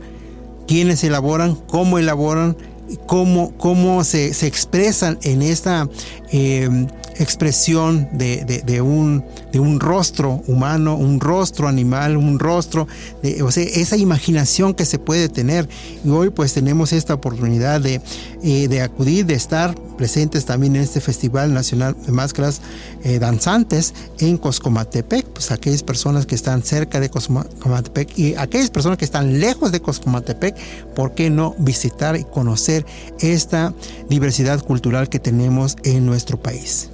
quiénes 0.69 1.03
elaboran, 1.03 1.57
cómo 1.67 1.99
elaboran, 1.99 2.57
cómo, 3.07 3.53
cómo 3.57 4.05
se, 4.05 4.33
se 4.35 4.47
expresan 4.47 5.19
en 5.23 5.43
esta 5.43 5.89
expresión 7.19 8.09
de, 8.13 8.81
un, 8.81 9.25
de 9.53 9.59
un 9.59 9.81
rostro 9.81 10.43
humano, 10.47 10.97
un 10.97 11.21
rostro 11.21 11.67
animal, 11.67 12.17
un 12.17 12.39
rostro, 12.39 12.87
de, 13.23 13.43
o 13.43 13.51
sea, 13.51 13.65
esa 13.65 13.97
imaginación 13.97 14.75
que 14.75 14.85
se 14.85 14.99
puede 14.99 15.29
tener. 15.29 15.69
Y 16.05 16.11
hoy 16.11 16.31
pues 16.31 16.55
tenemos 16.55 16.93
esta 16.93 17.15
oportunidad 17.15 17.81
de, 17.81 18.01
eh, 18.43 18.69
de 18.69 18.83
acudir, 18.83 19.27
de 19.27 19.35
estar 19.35 19.75
presentes 19.97 20.45
también 20.45 20.77
en 20.77 20.83
este 20.83 21.01
Festival 21.01 21.53
Nacional 21.53 21.97
de 22.07 22.13
Máscaras 22.13 22.61
eh, 23.03 23.19
Danzantes 23.19 23.95
en 24.21 24.39
Coscomatepec, 24.39 25.27
pues 25.27 25.51
aquellas 25.51 25.83
personas 25.83 26.27
que 26.27 26.35
están 26.35 26.63
cerca 26.63 27.01
de 27.01 27.11
Coscomatepec 27.11 28.17
y 28.19 28.35
aquellas 28.37 28.71
personas 28.71 28.97
que 28.97 29.05
están 29.05 29.41
lejos 29.41 29.73
de 29.73 29.81
Coscomatepec, 29.81 30.57
¿por 30.95 31.15
qué 31.15 31.31
no 31.31 31.55
visitar 31.59 32.17
y 32.17 32.25
conocer 32.25 32.87
esta 33.21 33.75
diversidad 34.09 34.63
cultural 34.65 35.09
que 35.09 35.19
tenemos 35.19 35.77
en 35.83 36.07
nuestro 36.07 36.41
país? 36.41 36.91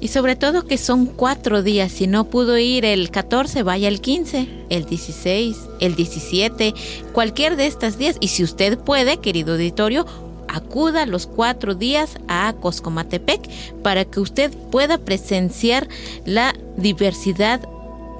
Y 0.00 0.08
sobre 0.08 0.36
todo 0.36 0.64
que 0.64 0.78
son 0.78 1.06
cuatro 1.06 1.62
días. 1.62 1.90
Si 1.90 2.06
no 2.06 2.24
pudo 2.24 2.56
ir 2.58 2.84
el 2.84 3.10
14, 3.10 3.62
vaya 3.64 3.88
el 3.88 4.00
15, 4.00 4.48
el 4.70 4.84
16, 4.84 5.56
el 5.80 5.96
17, 5.96 6.74
cualquier 7.12 7.56
de 7.56 7.66
estas 7.66 7.98
días. 7.98 8.16
Y 8.20 8.28
si 8.28 8.44
usted 8.44 8.78
puede, 8.78 9.16
querido 9.18 9.54
auditorio, 9.54 10.06
acuda 10.48 11.06
los 11.06 11.26
cuatro 11.26 11.74
días 11.74 12.18
a 12.28 12.54
Coscomatepec 12.60 13.48
para 13.82 14.04
que 14.04 14.20
usted 14.20 14.52
pueda 14.70 14.98
presenciar 14.98 15.88
la 16.24 16.54
diversidad 16.76 17.60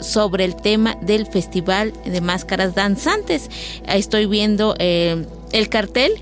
sobre 0.00 0.44
el 0.44 0.56
tema 0.56 0.96
del 1.02 1.26
Festival 1.26 1.92
de 2.04 2.20
Máscaras 2.20 2.74
Danzantes. 2.74 3.50
Estoy 3.86 4.26
viendo 4.26 4.74
eh, 4.78 5.26
el 5.52 5.68
cartel 5.68 6.12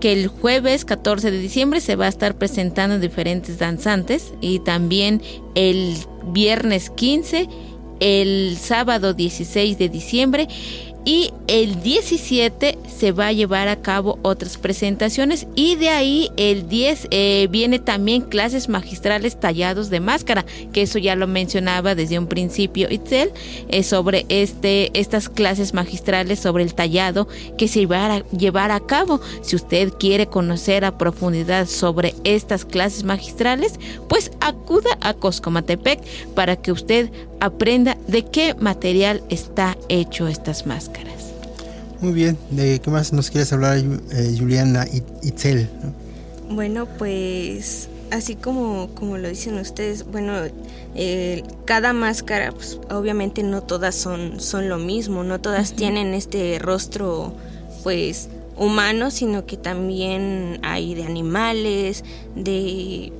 que 0.00 0.12
el 0.12 0.28
jueves 0.28 0.84
14 0.84 1.30
de 1.30 1.38
diciembre 1.38 1.80
se 1.80 1.94
va 1.94 2.06
a 2.06 2.08
estar 2.08 2.34
presentando 2.36 2.98
diferentes 2.98 3.58
danzantes 3.58 4.32
y 4.40 4.60
también 4.60 5.22
el 5.54 5.94
viernes 6.24 6.90
15, 6.90 7.48
el 8.00 8.56
sábado 8.58 9.12
16 9.12 9.78
de 9.78 9.88
diciembre 9.90 10.48
y 11.04 11.32
el 11.46 11.82
17 11.82 12.69
se 13.00 13.12
va 13.12 13.28
a 13.28 13.32
llevar 13.32 13.68
a 13.68 13.80
cabo 13.80 14.18
otras 14.20 14.58
presentaciones 14.58 15.46
y 15.56 15.76
de 15.76 15.88
ahí 15.88 16.30
el 16.36 16.68
10 16.68 17.08
eh, 17.10 17.48
viene 17.50 17.78
también 17.78 18.20
clases 18.20 18.68
magistrales 18.68 19.40
tallados 19.40 19.88
de 19.88 20.00
máscara, 20.00 20.44
que 20.74 20.82
eso 20.82 20.98
ya 20.98 21.16
lo 21.16 21.26
mencionaba 21.26 21.94
desde 21.94 22.18
un 22.18 22.26
principio 22.26 22.88
Itzel, 22.90 23.32
eh, 23.68 23.84
sobre 23.84 24.26
este, 24.28 24.90
estas 24.98 25.30
clases 25.30 25.72
magistrales 25.72 26.40
sobre 26.40 26.62
el 26.62 26.74
tallado 26.74 27.26
que 27.56 27.68
se 27.68 27.86
va 27.86 28.16
a 28.16 28.18
llevar 28.32 28.70
a 28.70 28.80
cabo. 28.80 29.22
Si 29.40 29.56
usted 29.56 29.94
quiere 29.98 30.26
conocer 30.26 30.84
a 30.84 30.98
profundidad 30.98 31.66
sobre 31.68 32.14
estas 32.24 32.66
clases 32.66 33.04
magistrales, 33.04 33.80
pues 34.10 34.30
acuda 34.40 34.90
a 35.00 35.14
Coscomatepec 35.14 36.00
para 36.34 36.56
que 36.56 36.70
usted 36.70 37.10
aprenda 37.40 37.96
de 38.08 38.26
qué 38.26 38.54
material 38.54 39.22
está 39.30 39.78
hecho 39.88 40.28
estas 40.28 40.66
máscaras. 40.66 41.19
Muy 42.00 42.12
bien, 42.12 42.38
¿de 42.50 42.80
qué 42.80 42.90
más 42.90 43.12
nos 43.12 43.30
quieres 43.30 43.52
hablar, 43.52 43.78
eh, 43.78 44.36
Juliana 44.38 44.86
Itzel? 45.22 45.68
Bueno, 46.48 46.86
pues 46.86 47.88
así 48.10 48.36
como, 48.36 48.88
como 48.94 49.18
lo 49.18 49.28
dicen 49.28 49.58
ustedes, 49.58 50.04
bueno, 50.04 50.32
eh, 50.94 51.42
cada 51.66 51.92
máscara, 51.92 52.52
pues 52.52 52.78
obviamente 52.90 53.42
no 53.42 53.62
todas 53.62 53.94
son, 53.94 54.40
son 54.40 54.68
lo 54.68 54.78
mismo, 54.78 55.24
no 55.24 55.40
todas 55.40 55.74
tienen 55.74 56.14
este 56.14 56.58
rostro, 56.58 57.34
pues 57.82 58.28
humano, 58.56 59.10
sino 59.10 59.46
que 59.46 59.56
también 59.56 60.58
hay 60.62 60.94
de 60.94 61.04
animales, 61.04 62.04
de 62.34 63.12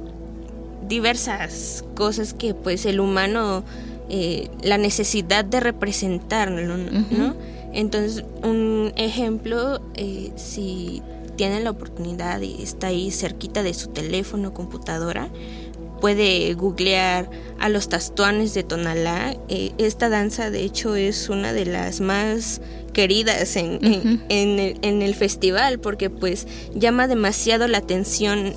diversas 0.88 1.84
cosas 1.94 2.34
que 2.34 2.52
pues 2.54 2.84
el 2.84 3.00
humano 3.00 3.62
eh, 4.08 4.48
la 4.62 4.76
necesidad 4.76 5.44
de 5.44 5.60
representarlo, 5.60 6.76
¿no? 6.76 7.34
Entonces, 7.72 8.24
un 8.42 8.92
ejemplo, 8.96 9.80
eh, 9.94 10.32
si 10.36 11.02
tiene 11.36 11.60
la 11.60 11.70
oportunidad 11.70 12.40
y 12.40 12.62
está 12.62 12.88
ahí 12.88 13.10
cerquita 13.10 13.62
de 13.62 13.74
su 13.74 13.88
teléfono, 13.88 14.52
computadora, 14.52 15.30
puede 16.00 16.52
googlear 16.54 17.30
a 17.58 17.68
los 17.68 17.88
tastuanes 17.88 18.54
de 18.54 18.62
Tonalá. 18.62 19.36
Eh, 19.48 19.72
esta 19.78 20.08
danza, 20.08 20.50
de 20.50 20.64
hecho, 20.64 20.96
es 20.96 21.28
una 21.28 21.52
de 21.52 21.66
las 21.66 22.00
más 22.00 22.60
queridas 22.92 23.56
en, 23.56 23.78
en, 24.28 24.58
el, 24.58 24.78
en, 24.82 25.02
el, 25.02 25.14
festival 25.14 25.78
porque 25.78 26.10
pues 26.10 26.48
llama 26.74 27.06
demasiado 27.06 27.68
la 27.68 27.78
atención 27.78 28.52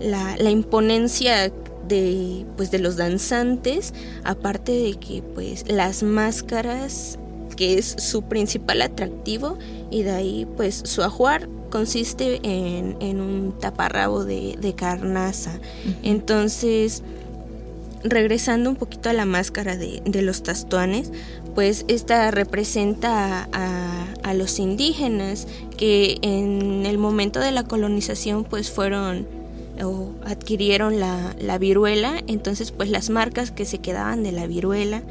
la, 0.00 0.36
la, 0.36 0.50
imponencia 0.50 1.52
de 1.88 2.46
pues 2.56 2.70
de 2.70 2.78
los 2.78 2.96
danzantes 2.96 3.92
aparte 4.22 4.70
de 4.70 4.94
que 4.94 5.22
pues 5.34 5.64
las 5.68 6.04
máscaras 6.04 7.18
que 7.58 7.76
es 7.76 7.96
su 7.98 8.22
principal 8.22 8.82
atractivo 8.82 9.58
y 9.90 10.04
de 10.04 10.12
ahí 10.12 10.46
pues 10.56 10.80
su 10.84 11.02
ajuar 11.02 11.48
consiste 11.70 12.38
en, 12.44 13.20
un 13.20 13.52
taparrabo 13.58 14.24
de, 14.24 14.74
carnaza. 14.76 15.58
Entonces 16.04 17.02
regresando 18.04 18.70
un 18.70 18.76
poquito 18.76 19.10
a 19.10 19.12
la 19.12 19.24
máscara 19.24 19.76
de, 19.76 20.22
los 20.22 20.44
tastuanes 20.44 21.10
pues 21.56 21.84
esta 21.88 22.30
representa 22.30 23.48
a, 23.50 24.06
a, 24.22 24.34
los 24.34 24.60
indígenas 24.60 25.48
que 25.76 26.18
en 26.22 26.86
el 26.86 26.96
momento 26.96 27.40
de 27.40 27.50
la 27.50 27.64
colonización 27.64 28.44
pues 28.44 28.70
fueron 28.70 29.26
o 29.82 30.12
adquirieron 30.24 31.00
la, 31.00 31.34
la, 31.40 31.58
viruela, 31.58 32.22
entonces 32.28 32.70
pues 32.70 32.88
las 32.88 33.10
marcas 33.10 33.50
que 33.50 33.64
se 33.64 33.78
quedaban 33.78 34.22
de 34.22 34.30
la 34.30 34.46
viruela 34.46 35.02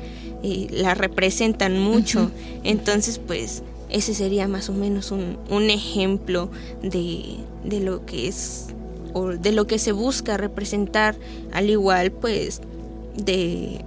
eh, 0.44 0.68
la 0.72 0.94
representan 0.94 1.80
mucho, 1.80 2.32
entonces 2.64 3.20
pues 3.20 3.64
ese 3.90 4.14
sería 4.14 4.48
más 4.48 4.70
o 4.70 4.74
menos 4.74 5.12
un, 5.12 5.38
un 5.50 5.70
ejemplo 5.70 6.50
de, 6.82 7.38
de, 7.64 7.80
lo 7.80 8.06
que 8.06 8.28
es 8.28 8.68
o 9.14 9.28
de 9.28 9.52
lo 9.52 9.66
que 9.66 9.80
se 9.80 9.94
busca 9.94 10.38
representar, 10.38 11.16
al 11.54 11.70
igual 11.70 12.12
pues 12.12 12.62
de 13.16 13.82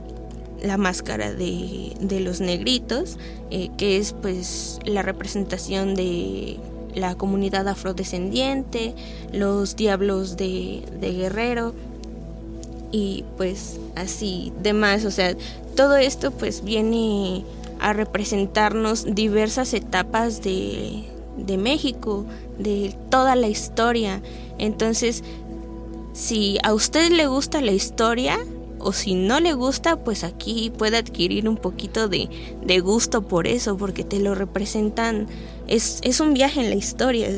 la 0.62 0.76
máscara 0.76 1.32
de, 1.32 1.92
de 2.00 2.20
los 2.20 2.40
negritos, 2.40 3.18
eh, 3.50 3.70
que 3.76 3.96
es 3.96 4.12
pues 4.12 4.78
la 4.84 5.02
representación 5.02 5.94
de 5.94 6.58
la 6.94 7.14
comunidad 7.14 7.68
afrodescendiente, 7.68 8.94
los 9.32 9.76
diablos 9.76 10.36
de, 10.36 10.82
Guerrero 11.00 11.74
y 12.92 13.24
pues 13.36 13.78
así 13.94 14.52
demás. 14.62 15.04
O 15.04 15.10
sea, 15.10 15.34
todo 15.74 15.96
esto 15.96 16.30
pues 16.30 16.64
viene 16.64 17.44
a 17.80 17.92
representarnos 17.92 19.06
diversas 19.14 19.74
etapas 19.74 20.42
de, 20.42 21.04
de 21.36 21.56
México, 21.56 22.26
de 22.58 22.94
toda 23.10 23.36
la 23.36 23.48
historia. 23.48 24.22
Entonces, 24.58 25.24
si 26.12 26.58
a 26.62 26.74
usted 26.74 27.10
le 27.10 27.26
gusta 27.26 27.60
la 27.60 27.72
historia, 27.72 28.38
o 28.80 28.92
si 28.92 29.14
no 29.14 29.40
le 29.40 29.52
gusta, 29.52 29.96
pues 29.96 30.24
aquí 30.24 30.72
puede 30.76 30.96
adquirir 30.96 31.48
un 31.48 31.56
poquito 31.56 32.08
de, 32.08 32.28
de 32.64 32.80
gusto 32.80 33.22
por 33.22 33.46
eso, 33.46 33.76
porque 33.76 34.04
te 34.04 34.18
lo 34.18 34.34
representan. 34.34 35.28
Es, 35.68 36.00
es 36.02 36.20
un 36.20 36.34
viaje 36.34 36.60
en 36.60 36.70
la 36.70 36.76
historia 36.76 37.28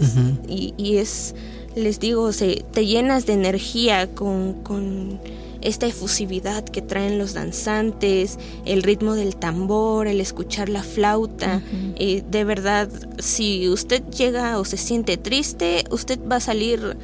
y, 0.48 0.72
y, 0.76 0.96
es, 0.96 1.34
les 1.74 2.00
digo, 2.00 2.32
se, 2.32 2.64
te 2.72 2.86
llenas 2.86 3.26
de 3.26 3.34
energía 3.34 4.14
con, 4.14 4.54
con 4.62 5.20
esta 5.62 5.86
efusividad 5.86 6.64
que 6.64 6.82
traen 6.82 7.18
los 7.18 7.34
danzantes, 7.34 8.38
el 8.64 8.82
ritmo 8.82 9.14
del 9.14 9.36
tambor, 9.36 10.06
el 10.06 10.20
escuchar 10.20 10.68
la 10.68 10.82
flauta. 10.82 11.62
Eh, 11.96 12.22
de 12.28 12.44
verdad, 12.44 12.88
si 13.18 13.68
usted 13.68 14.02
llega 14.10 14.58
o 14.58 14.64
se 14.64 14.76
siente 14.76 15.16
triste, 15.16 15.84
usted 15.90 16.18
va 16.30 16.36
a 16.36 16.40
salir 16.40 16.96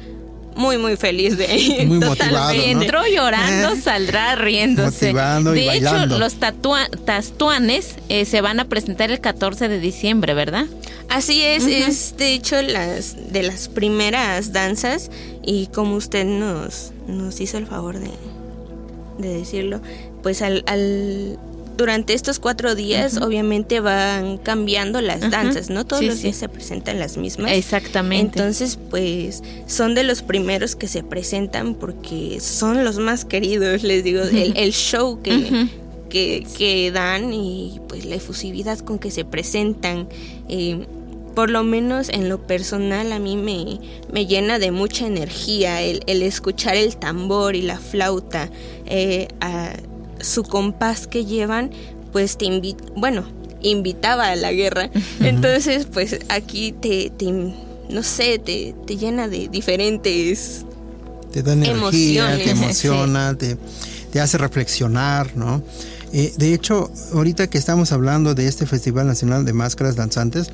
muy, 0.55 0.77
muy 0.77 0.97
feliz 0.97 1.37
de 1.37 1.45
ahí. 1.45 1.85
Muy 1.85 1.99
motivado. 2.05 2.51
Entró 2.51 3.01
llorando, 3.07 3.69
eh. 3.73 3.81
saldrá 3.81 4.35
riéndose. 4.35 5.13
de 5.13 5.77
hecho, 5.77 6.05
los 6.05 6.35
tastuanes 6.35 7.95
eh, 8.09 8.25
se 8.25 8.41
van 8.41 8.59
a 8.59 8.65
presentar 8.65 9.09
el 9.09 9.21
14 9.21 9.69
de 9.69 9.79
diciembre, 9.79 10.33
¿verdad? 10.33 10.65
Así 11.09 11.41
es, 11.41 11.65
es 11.65 12.17
de 12.17 12.33
hecho 12.33 12.61
las 12.61 13.31
de 13.31 13.41
las 13.41 13.67
primeras 13.67 14.53
danzas 14.53 15.09
y 15.43 15.67
como 15.67 15.95
usted 15.95 16.25
nos, 16.25 16.91
nos 17.07 17.39
hizo 17.39 17.57
el 17.57 17.65
favor 17.65 17.97
de, 17.97 18.11
de 19.19 19.29
decirlo, 19.29 19.81
pues 20.23 20.41
al, 20.41 20.63
al 20.65 21.37
durante 21.79 22.13
estos 22.13 22.39
cuatro 22.39 22.75
días 22.75 23.17
obviamente 23.17 23.79
van 23.79 24.37
cambiando 24.37 24.99
las 24.99 25.31
danzas, 25.31 25.69
¿no? 25.69 25.85
Todos 25.85 26.03
los 26.03 26.21
días 26.21 26.35
se 26.35 26.49
presentan 26.49 26.99
las 26.99 27.15
mismas. 27.15 27.53
Exactamente. 27.53 28.37
Entonces, 28.37 28.77
pues 28.89 29.41
son 29.65 29.95
de 29.95 30.03
los 30.03 30.21
primeros 30.21 30.75
que 30.75 30.89
se 30.89 31.03
presentan 31.03 31.75
porque 31.75 32.41
son 32.41 32.83
los 32.83 32.97
más 32.97 33.23
queridos, 33.23 33.83
les 33.83 34.03
digo, 34.03 34.23
el, 34.23 34.73
show 34.73 35.21
que, 35.21 35.67
que, 36.09 36.91
dan 36.91 37.33
y 37.33 37.79
pues 37.87 38.03
la 38.03 38.15
efusividad 38.15 38.77
con 38.79 38.99
que 38.99 39.09
se 39.09 39.23
presentan. 39.23 40.09
Eh, 40.49 40.85
por 41.29 41.49
lo 41.49 41.63
menos 41.63 42.09
en 42.09 42.29
lo 42.29 42.45
personal 42.45 43.11
a 43.11 43.19
mí 43.19 43.37
me, 43.37 43.79
me 44.11 44.25
llena 44.25 44.59
de 44.59 44.71
mucha 44.71 45.07
energía 45.07 45.81
el, 45.81 46.03
el 46.07 46.23
escuchar 46.23 46.75
el 46.75 46.97
tambor 46.97 47.55
y 47.55 47.61
la 47.61 47.79
flauta. 47.79 48.49
Eh, 48.85 49.27
a, 49.41 49.73
su 50.21 50.43
compás 50.43 51.07
que 51.07 51.25
llevan, 51.25 51.71
pues 52.11 52.37
te 52.37 52.45
invita, 52.45 52.83
bueno, 52.95 53.25
invitaba 53.61 54.29
a 54.29 54.35
la 54.35 54.51
guerra. 54.51 54.89
Entonces, 55.21 55.87
pues 55.91 56.19
aquí 56.29 56.71
te, 56.71 57.09
te 57.09 57.31
no 57.31 58.03
sé, 58.03 58.39
te, 58.39 58.75
te, 58.85 58.97
llena 58.97 59.27
de 59.27 59.47
diferentes 59.47 60.65
te 61.31 61.43
da 61.43 61.53
energía, 61.53 62.37
te 62.37 62.51
emociona, 62.51 63.35
te, 63.37 63.57
te 64.11 64.19
hace 64.19 64.37
reflexionar, 64.37 65.35
¿no? 65.35 65.63
Eh, 66.11 66.33
de 66.37 66.53
hecho, 66.53 66.91
ahorita 67.13 67.47
que 67.47 67.57
estamos 67.57 67.91
hablando 67.91 68.33
de 68.35 68.47
este 68.47 68.65
Festival 68.65 69.07
Nacional 69.07 69.45
de 69.45 69.53
Máscaras 69.53 69.95
Danzantes, 69.95 70.49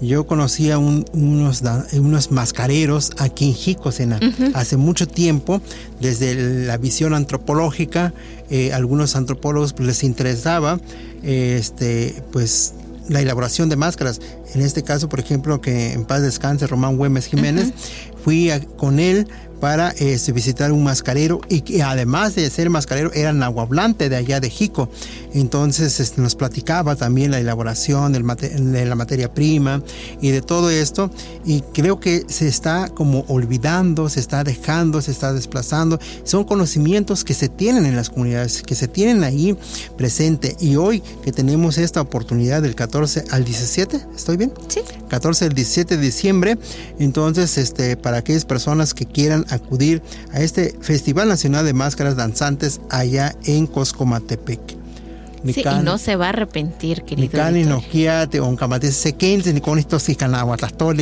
yo 0.00 0.26
conocí 0.26 0.70
a 0.70 0.78
unos, 0.78 1.62
unos 1.92 2.30
mascareros 2.30 3.12
aquí 3.18 3.48
en 3.48 3.54
Jicosena 3.54 4.20
hace 4.54 4.76
mucho 4.76 5.08
tiempo, 5.08 5.60
desde 6.00 6.66
la 6.66 6.76
visión 6.76 7.14
antropológica, 7.14 8.12
eh, 8.50 8.72
algunos 8.72 9.16
antropólogos 9.16 9.72
pues, 9.72 9.86
les 9.86 10.04
interesaba 10.04 10.80
este, 11.22 12.22
pues 12.32 12.74
la 13.08 13.20
elaboración 13.20 13.68
de 13.68 13.76
máscaras. 13.76 14.20
En 14.54 14.62
este 14.62 14.82
caso, 14.82 15.08
por 15.08 15.18
ejemplo, 15.18 15.60
que 15.60 15.92
en 15.92 16.04
paz 16.04 16.22
descanse 16.22 16.66
Román 16.66 16.96
Güemes 16.96 17.26
Jiménez, 17.26 17.72
fui 18.22 18.50
con 18.76 19.00
él 19.00 19.26
para 19.60 19.90
este, 19.90 20.32
visitar 20.32 20.72
un 20.72 20.82
mascarero 20.82 21.40
y 21.48 21.60
que 21.60 21.82
además 21.82 22.34
de 22.34 22.48
ser 22.50 22.70
mascarero 22.70 23.12
era 23.12 23.32
nahuablante 23.32 24.08
de 24.08 24.16
allá 24.16 24.40
de 24.40 24.50
Jico. 24.50 24.88
Entonces 25.34 26.00
este, 26.00 26.20
nos 26.20 26.34
platicaba 26.34 26.96
también 26.96 27.30
la 27.30 27.38
elaboración 27.38 28.12
de 28.12 28.86
la 28.86 28.94
materia 28.94 29.32
prima 29.32 29.82
y 30.20 30.30
de 30.30 30.42
todo 30.42 30.70
esto 30.70 31.10
y 31.44 31.62
creo 31.72 32.00
que 32.00 32.24
se 32.28 32.48
está 32.48 32.88
como 32.88 33.24
olvidando, 33.28 34.08
se 34.08 34.20
está 34.20 34.44
dejando, 34.44 35.00
se 35.02 35.10
está 35.10 35.32
desplazando. 35.32 35.98
Son 36.24 36.44
conocimientos 36.44 37.24
que 37.24 37.34
se 37.34 37.48
tienen 37.48 37.86
en 37.86 37.96
las 37.96 38.10
comunidades, 38.10 38.62
que 38.62 38.74
se 38.74 38.88
tienen 38.88 39.24
ahí 39.24 39.56
presente 39.96 40.56
y 40.60 40.76
hoy 40.76 41.02
que 41.22 41.32
tenemos 41.32 41.78
esta 41.78 42.00
oportunidad 42.00 42.62
del 42.62 42.74
14 42.74 43.24
al 43.30 43.44
17, 43.44 44.00
¿estoy 44.14 44.36
bien? 44.36 44.52
Sí. 44.68 44.80
14 45.08 45.46
al 45.46 45.52
17 45.54 45.96
de 45.96 46.02
diciembre, 46.02 46.58
entonces 46.98 47.58
este, 47.58 47.96
para 47.96 48.18
aquellas 48.18 48.44
personas 48.44 48.94
que 48.94 49.06
quieran 49.06 49.44
acudir 49.50 50.02
a 50.32 50.40
este 50.40 50.76
Festival 50.80 51.28
Nacional 51.28 51.64
de 51.64 51.74
Máscaras 51.74 52.16
Danzantes 52.16 52.80
allá 52.90 53.34
en 53.44 53.66
Coscomatepec. 53.66 54.79
Sí, 55.44 55.62
y 55.62 55.82
no 55.82 55.98
se 55.98 56.16
va 56.16 56.26
a 56.26 56.28
arrepentir, 56.30 57.02
querido. 57.02 57.28
Nicani 57.28 57.64
no 57.64 57.80
quiate, 57.80 58.40
on 58.40 58.56
camate 58.56 58.92
se 58.92 59.14
quente, 59.14 59.52
ni 59.52 59.60
con 59.60 59.78
estos 59.78 60.06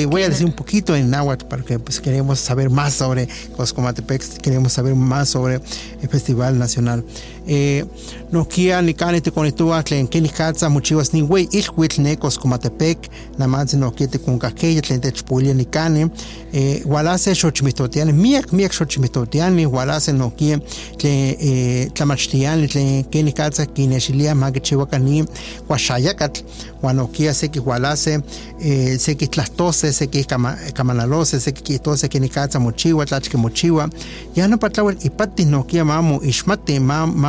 Voy 0.08 0.22
a 0.22 0.28
decir 0.28 0.46
un 0.46 0.52
poquito 0.52 0.94
en 0.94 1.10
náhuatl 1.10 1.46
porque 1.46 1.78
pues, 1.78 2.00
queremos 2.00 2.38
saber 2.38 2.70
más 2.70 2.94
sobre 2.94 3.28
Coscomatepec, 3.56 4.38
queremos 4.38 4.72
saber 4.72 4.94
más 4.94 5.28
sobre 5.28 5.60
el 6.00 6.08
Festival 6.08 6.58
Nacional. 6.58 7.04
Eh, 7.48 7.84
no 8.30 8.44
kia 8.44 8.82
ni 8.82 8.92
cani 8.94 9.20
te 9.20 9.30
conectúa 9.30 9.82
tlen 9.82 10.06
que 10.06 10.20
ni 10.20 10.28
katsa 10.28 10.68
muchivas 10.68 11.14
ni 11.14 11.22
güey 11.22 11.48
ilhuitl 11.50 12.02
necos 12.02 12.38
comatepec 12.38 13.08
namanse 13.38 13.76
no 13.78 13.90
quiete 13.90 14.18
con 14.18 14.38
caqueya 14.38 14.82
tlen 14.82 15.00
te 15.00 15.12
chpulia 15.12 15.54
ni 15.54 15.64
cani 15.64 16.10
eh, 16.52 16.82
walase 16.84 17.34
xochimistotiani 17.34 18.12
miak 18.12 18.52
miak 18.52 18.72
xochimistotiani 18.72 19.64
walase 19.66 20.12
no 20.12 20.30
kia 20.30 20.58
tlen 20.98 21.36
eh, 21.40 21.90
tlamachtiani 21.94 22.68
tlen 22.68 23.04
que 23.04 23.22
ni 23.22 23.32
katsa 23.32 23.66
kinexilia 23.66 24.34
makichiwakani 24.34 25.24
huaxayakatl 25.68 26.42
guanoquia 26.82 27.34
seki 27.34 27.60
walase 27.60 28.20
eh, 28.60 28.98
seki 28.98 29.26
tlastose 29.26 29.92
seki 29.92 30.26
kamanalose 30.74 31.40
seki 31.40 31.62
kitose 31.62 32.08
que 32.08 32.20
ni 32.20 32.28
katsa 32.28 32.60
mochiwa 32.60 33.06
tlachke 33.06 33.36
mochiwa 33.36 33.88
ya 34.36 34.48
no 34.48 34.58
patlawel 34.58 34.96
ipati 35.00 35.44
no 35.44 35.62
kia 35.62 35.84
mamu 35.84 36.22
ishmati 36.22 36.80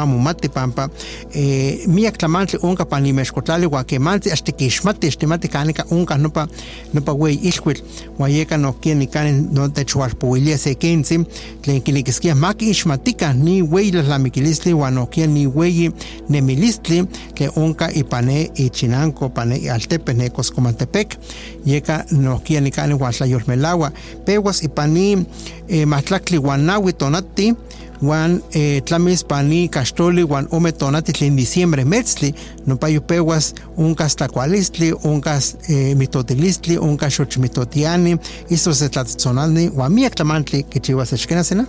mamu 0.09 0.19
mati 0.19 0.49
pampa 0.49 0.89
eh, 1.33 1.87
miak 1.87 2.17
tlamantli 2.17 2.59
onka 2.61 2.85
pa 2.85 2.99
nimexkotlali 2.99 3.65
ua 3.65 3.83
kemantli 3.83 4.31
axti 4.31 4.51
kixmati 4.51 5.07
ixtimati 5.07 5.47
kanika 5.47 5.85
onka 5.91 6.17
nopa 6.17 6.47
nopa 6.93 7.13
wei 7.13 7.35
ilhuitl 7.35 7.81
ua 8.19 8.29
yeka 8.29 8.57
nohkia 8.57 8.95
nikani 8.95 9.47
no 9.51 9.67
techualpouilia 9.67 10.57
se 10.57 10.75
kentzi 10.75 11.19
tlen 11.61 11.81
kilikiskia 11.81 12.35
maki 12.35 12.69
ixmatika 12.69 13.33
ni 13.33 13.61
wei 13.61 13.91
lalamikilisli 13.91 14.73
ua 14.73 14.91
nohkia 14.91 15.27
ni 15.27 15.47
wei 15.47 15.91
nemilistli 16.29 17.05
tlen 17.33 17.51
onka 17.55 17.91
ipane 17.93 18.51
ichinanko 18.55 19.29
pane 19.29 19.57
ialtepe 19.57 20.13
ne 20.13 20.29
Coscomantepec. 20.29 21.17
Yeka 21.65 22.05
nohkia 22.11 22.61
nikani 22.61 22.93
ua 22.93 23.11
tlayolmelaua 23.11 23.91
pewas 24.25 24.63
ipani 24.63 25.25
eh, 25.67 25.87
mahtlaktli 25.87 26.37
wan 26.37 26.61
naui 26.61 26.93
tonati 26.93 27.53
Juan 28.01 28.41
eh, 28.53 28.81
Tlamespani, 28.85 29.69
Caxtoli, 29.69 30.23
Juan 30.23 30.47
Ome 30.51 30.71
Tonatitli 30.71 31.27
en 31.27 31.35
diciembre, 31.35 31.85
Metzli, 31.85 32.33
Nopayupeguas, 32.65 33.55
Uncas 33.77 34.15
Tlacualistli, 34.15 34.93
Uncas 35.03 35.57
eh, 35.67 35.95
Mitotilistli, 35.95 36.77
Uncas 36.77 37.17
Xochmitotiani, 37.17 38.17
Istos 38.49 38.79
Tlatzonalni, 38.79 39.67
Guamiak 39.67 40.15
Tlamantli, 40.15 40.63
Kichihuas 40.63 41.13
Echkenasena. 41.13 41.65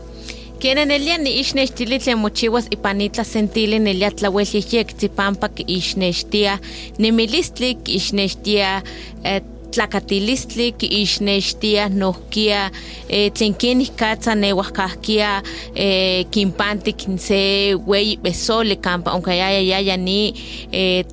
Kenen 0.61 0.91
eliani 0.93 1.39
ixnechtili 1.41 1.99
tlen 1.99 2.19
mochiwas 2.21 2.67
ipanitla 2.71 3.25
sentili 3.25 3.79
nelia 3.81 4.11
tlauelyehyek 4.13 4.93
tzipampak 4.93 5.63
ixnextia 5.67 6.59
nemilistlik 6.99 7.89
ixnextia 7.89 8.83
eh, 9.25 9.41
tlakatilistli 9.71 10.73
kiixnextia 10.73 11.89
nohkia 11.89 12.71
eh, 13.09 13.31
tlen 13.33 13.55
kenih 13.55 13.93
katsa 13.97 14.35
newahkahkia 14.35 15.43
eh, 15.75 16.27
kinpantik 16.31 17.07
se 17.19 17.75
weyi 17.87 18.17
besoli 18.23 18.77
kampa 18.77 19.13
onkayaya 19.13 19.61
yaya 19.61 19.97
ni 19.97 20.35
eh, 20.73 21.05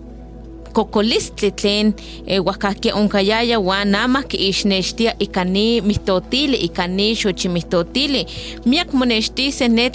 kokolistli 0.77 1.51
tlen 1.51 1.93
eh, 2.27 2.41
oaxcahkia 2.45 2.95
onkayaya 2.95 3.59
uan 3.59 3.91
namah 3.91 4.25
kiixnextia 4.29 5.15
ika 5.19 5.43
ni 5.43 5.81
mihtotili 5.81 6.57
ika 6.57 6.87
ni 6.87 7.15
xochimihtotili 7.15 8.25
miak 8.65 8.93
monextiseh 8.93 9.69
ne 9.69 9.89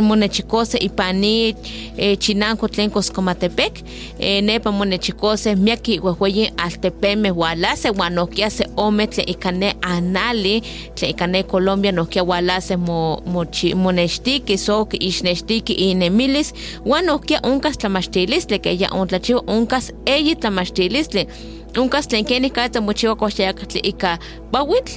monechikoseh 0.00 0.80
ipan 0.82 1.20
ni 1.20 1.54
eh, 1.96 2.18
tlen 2.18 2.90
eh, 4.18 4.42
nepa 4.42 4.70
monechikoseh 4.72 5.56
miak 5.56 5.82
kiuehweyin 5.82 6.52
altepemeh 6.56 7.36
ualaseh 7.36 7.92
uan 7.98 8.16
se 8.48 8.64
ome 8.76 9.06
tlen 9.06 9.58
ne 9.58 9.74
anali 9.82 10.62
tlen 10.94 11.10
ika 11.10 11.26
ne 11.26 11.42
Colombia 11.42 11.92
nohkia 11.92 12.24
ualaseh 12.24 12.78
mo, 12.78 13.22
monextiki 13.74 14.58
so 14.58 14.84
kiixnextiki 14.84 15.72
inemilis 15.72 16.54
uan 16.84 17.04
nohkia 17.04 17.40
onkas 17.42 17.78
tlamachtilistli 17.78 18.58
ke 18.58 18.72
ya 18.80 18.88
ontlachiwa 18.92 19.42
onkas 19.46 19.89
eyi 20.06 20.36
tlamachtilistli 20.36 21.26
onkas 21.78 22.08
tlen 22.08 22.24
kenih 22.24 22.52
katsa 22.52 22.80
mochiwa 22.80 23.16
kuaxayakatl 23.16 23.78
ika 23.82 24.18
bawitl 24.52 24.92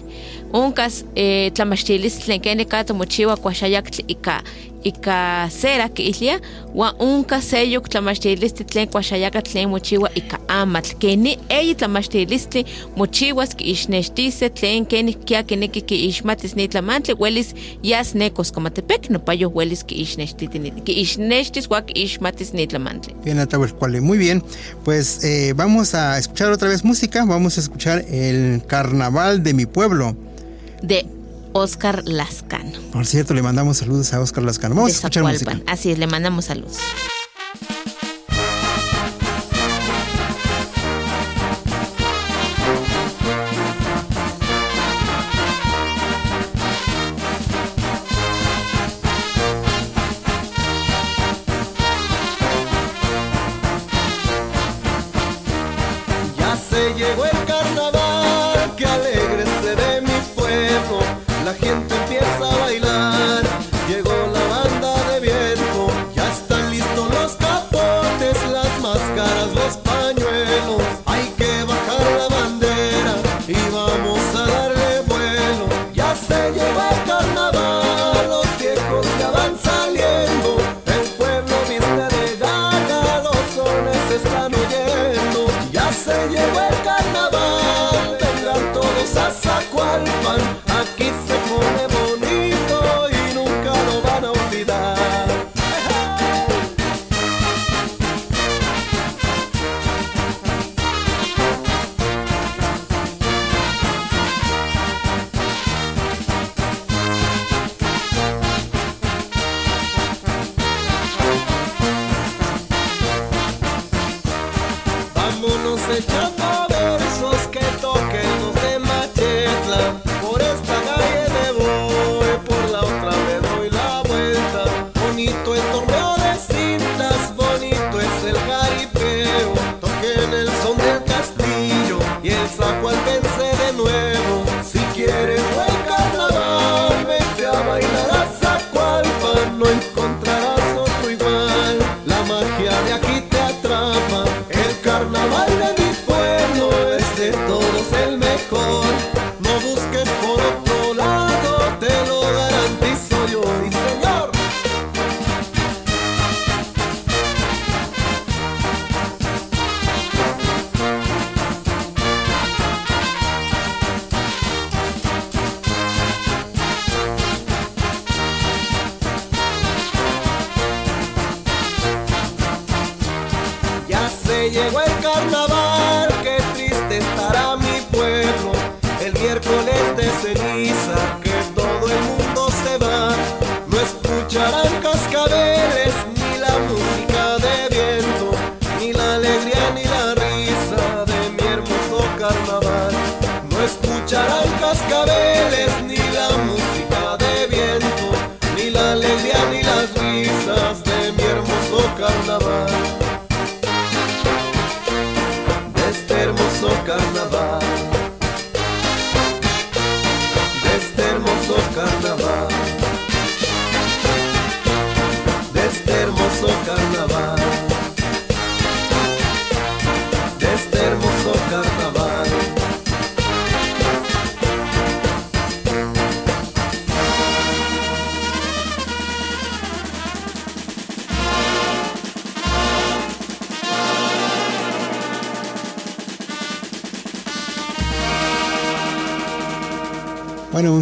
onkas 0.53 1.05
eh, 1.15 1.51
tlamachtilistli 1.51 2.25
tlen 2.25 2.41
kenih 2.41 2.67
katsa 2.67 2.93
mochiwa 2.93 3.37
kuaxayakatl 3.37 4.01
ika 4.07 4.41
ika 4.83 5.49
cera 5.49 5.89
kiilia 5.89 6.39
uan 6.73 6.95
onka 6.99 7.41
seyok 7.41 7.89
tlamachtilistli 7.89 8.65
tlen 8.65 8.87
kuaxayakatl 8.87 9.51
tlen 9.51 9.69
mochiwa 9.69 10.09
ika 10.15 10.39
amatl 10.47 10.95
keni 10.99 11.37
eyi 11.49 11.75
tlamachtilistli 11.75 12.65
mochiwas 12.95 13.55
kiixnextise 13.55 14.49
tlen 14.49 14.85
kenih 14.85 15.17
kia 15.25 15.43
kineki 15.43 15.81
kiixmatis 15.81 16.55
ni 16.55 16.67
tlamantli 16.67 17.15
welis 17.19 17.55
yas 17.83 18.13
ne 18.15 18.29
Coscomatepec 18.29 19.09
nopayo 19.09 19.51
welis 19.55 19.83
kiixnextis 19.83 21.69
uan 21.69 21.83
kiixmatis 21.85 22.53
ni 22.53 22.67
tlamantli. 22.67 23.15
Bien, 23.23 23.39
Atahualcuale, 23.39 24.01
muy 24.01 24.17
bien. 24.17 24.43
Pues 24.83 25.23
eh, 25.23 25.53
vamos 25.55 25.93
a 25.95 26.17
escuchar 26.17 26.51
otra 26.51 26.69
vez 26.69 26.83
música, 26.83 27.25
vamos 27.25 27.57
a 27.57 27.61
escuchar 27.61 28.05
el 28.09 28.61
Carnaval 28.67 29.43
de 29.43 29.53
mi 29.53 29.65
pueblo. 29.65 30.15
De 30.81 31.05
Oscar 31.53 32.01
Lascano. 32.05 32.82
Por 32.93 33.07
cierto, 33.07 33.33
le 33.33 33.41
mandamos 33.41 33.77
saludos 33.77 34.13
a 34.13 34.21
Oscar 34.21 34.43
Lascano. 34.43 34.75
Vamos 34.75 34.91
a 34.91 34.95
escuchar 34.95 35.23
música. 35.23 35.59
Así 35.65 35.91
es, 35.91 35.97
le 35.97 36.05
mandamos 36.05 36.45
saludos. 36.45 36.77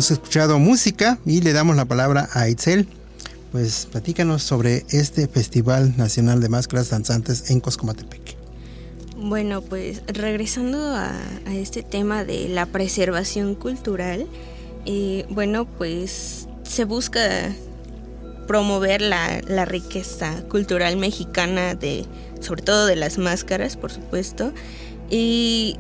Hemos 0.02 0.10
escuchado 0.10 0.58
música 0.58 1.20
y 1.28 1.42
le 1.42 1.54
damos 1.54 1.76
la 1.76 1.86
palabra 1.86 2.28
a 2.34 2.50
Itzel. 2.50 2.88
Pues 3.52 3.88
platícanos 3.92 4.42
sobre 4.42 4.84
este 4.90 5.28
Festival 5.28 5.96
Nacional 5.96 6.42
de 6.42 6.50
Máscaras 6.50 6.90
Danzantes 6.90 7.52
en 7.52 7.60
Coscomatepec. 7.60 8.36
Bueno, 9.16 9.62
pues 9.62 10.02
regresando 10.08 10.80
a, 10.96 11.14
este 11.52 11.84
tema 11.84 12.26
de 12.26 12.50
la 12.50 12.66
preservación 12.66 13.54
cultural, 13.54 14.26
eh, 14.88 15.28
bueno, 15.30 15.66
pues 15.66 16.48
se 16.64 16.86
busca 16.86 17.54
promover 18.48 19.04
la, 19.04 19.40
la 19.48 19.66
riqueza 19.66 20.42
cultural 20.50 20.98
mexicana 20.98 21.76
de, 21.76 22.08
sobre 22.40 22.64
todo 22.64 22.88
de 22.88 22.96
las 22.96 23.20
máscaras, 23.20 23.78
por 23.78 23.92
supuesto, 23.92 24.52
y 25.12 25.78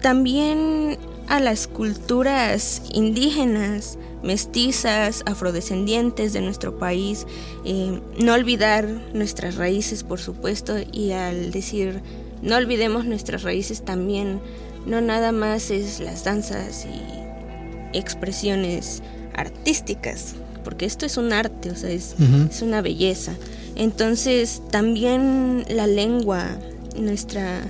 también 0.00 0.96
a 1.30 1.38
las 1.38 1.68
culturas 1.68 2.82
indígenas, 2.92 3.98
mestizas, 4.22 5.22
afrodescendientes 5.26 6.32
de 6.32 6.40
nuestro 6.40 6.76
país, 6.76 7.24
eh, 7.64 8.00
no 8.18 8.34
olvidar 8.34 8.88
nuestras 9.14 9.54
raíces, 9.54 10.02
por 10.02 10.18
supuesto, 10.18 10.74
y 10.92 11.12
al 11.12 11.52
decir 11.52 12.02
no 12.42 12.56
olvidemos 12.56 13.04
nuestras 13.04 13.44
raíces 13.44 13.84
también, 13.84 14.40
no 14.86 15.00
nada 15.00 15.30
más 15.30 15.70
es 15.70 16.00
las 16.00 16.24
danzas 16.24 16.84
y 16.84 17.96
expresiones 17.96 19.00
artísticas, 19.34 20.34
porque 20.64 20.84
esto 20.84 21.06
es 21.06 21.16
un 21.16 21.32
arte, 21.32 21.70
o 21.70 21.76
sea, 21.76 21.90
es, 21.90 22.16
una 22.60 22.82
belleza. 22.82 23.34
Entonces, 23.76 24.62
también 24.72 25.64
la 25.68 25.86
lengua, 25.86 26.58
nuestra 26.96 27.62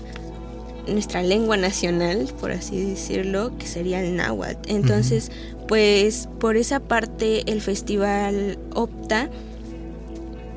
nuestra 0.86 1.22
lengua 1.22 1.56
nacional, 1.56 2.28
por 2.40 2.52
así 2.52 2.82
decirlo, 2.82 3.56
que 3.58 3.66
sería 3.66 4.02
el 4.02 4.16
náhuatl. 4.16 4.70
Entonces, 4.70 5.30
pues 5.68 6.28
por 6.38 6.56
esa 6.56 6.80
parte 6.80 7.50
el 7.50 7.60
festival 7.60 8.58
opta 8.74 9.30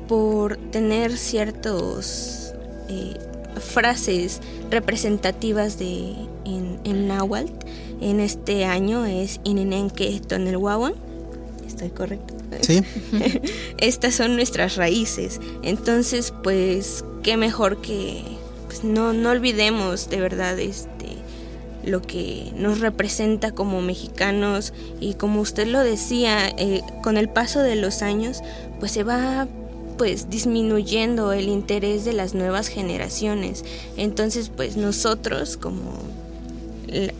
por 0.08 0.56
tener 0.56 1.16
ciertos 1.16 2.52
eh, 2.88 3.14
frases 3.60 4.40
representativas 4.70 5.78
de 5.78 6.14
en, 6.44 6.78
en 6.84 7.08
náhuatl. 7.08 7.52
En 8.00 8.20
este 8.20 8.64
año 8.64 9.06
es 9.06 9.40
Inenenque 9.44 10.20
Tonelhuahuan. 10.26 10.94
¿Estoy 11.66 11.90
correcto? 11.90 12.34
Sí, 12.60 12.82
estas 13.78 14.14
son 14.14 14.36
nuestras 14.36 14.76
raíces. 14.76 15.40
Entonces, 15.62 16.32
pues, 16.42 17.04
qué 17.22 17.36
mejor 17.36 17.80
que 17.80 18.22
pues, 18.74 18.82
no, 18.82 19.12
no 19.12 19.30
olvidemos 19.30 20.10
de 20.10 20.20
verdad 20.20 20.58
este 20.58 21.06
lo 21.84 22.02
que 22.02 22.50
nos 22.56 22.80
representa 22.80 23.52
como 23.52 23.82
mexicanos 23.82 24.72
y 25.00 25.14
como 25.14 25.42
usted 25.42 25.66
lo 25.68 25.80
decía, 25.80 26.48
eh, 26.48 26.80
con 27.02 27.16
el 27.16 27.28
paso 27.28 27.60
de 27.60 27.76
los 27.76 28.02
años, 28.02 28.40
pues 28.80 28.90
se 28.90 29.04
va 29.04 29.46
pues 29.96 30.28
disminuyendo 30.28 31.32
el 31.32 31.48
interés 31.48 32.04
de 32.04 32.14
las 32.14 32.34
nuevas 32.34 32.66
generaciones. 32.66 33.64
Entonces, 33.96 34.48
pues 34.48 34.76
nosotros 34.76 35.56
como 35.56 35.92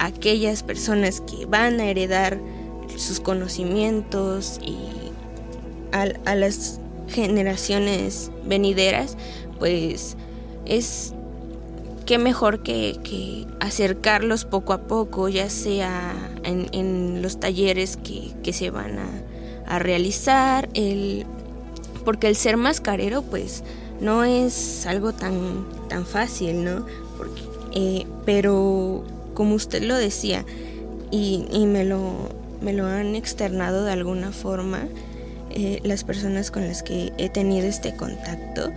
aquellas 0.01 0.65
personas 0.65 1.21
que 1.21 1.47
van 1.47 1.79
a 1.79 1.89
heredar 1.89 2.41
sus 2.97 3.21
conocimientos 3.21 4.59
y 4.61 4.77
a, 5.93 6.09
a 6.25 6.35
las 6.35 6.81
generaciones 7.09 8.33
venideras, 8.45 9.17
pues 9.61 10.17
es 10.67 11.14
qué 12.05 12.19
mejor 12.19 12.63
que, 12.63 13.47
acercarlos 13.61 14.45
poco 14.45 14.73
a 14.73 14.83
poco, 14.83 15.29
ya 15.29 15.49
sea 15.49 16.15
en, 16.45 17.23
los 17.23 17.41
talleres 17.41 17.97
que, 17.97 18.53
se 18.53 18.71
van 18.71 18.99
a, 19.67 19.79
realizar, 19.79 20.69
el, 20.75 21.25
porque 22.05 22.29
el 22.29 22.37
ser 22.37 22.57
mascarero 22.57 23.23
pues 23.23 23.65
no 24.01 24.25
es 24.25 24.87
algo 24.87 25.13
tan, 25.13 25.67
tan 25.89 26.05
fácil, 26.05 26.65
¿no? 26.65 26.87
Eh, 27.73 28.07
pero 28.27 29.05
como 29.33 29.55
usted 29.55 29.83
lo 29.83 29.97
decía, 29.97 30.45
y, 31.11 31.47
y 31.51 31.67
me, 31.67 31.85
lo, 31.85 32.29
me 32.61 32.73
lo 32.73 32.87
han 32.87 33.15
externado 33.15 33.85
de 33.85 33.93
alguna 33.93 34.33
forma, 34.33 34.89
eh, 35.57 35.81
las 35.85 36.03
personas 36.03 36.51
con 36.51 36.67
las 36.67 36.83
que 36.83 37.13
he 37.17 37.29
tenido 37.29 37.69
este 37.69 37.95
contacto, 37.95 38.73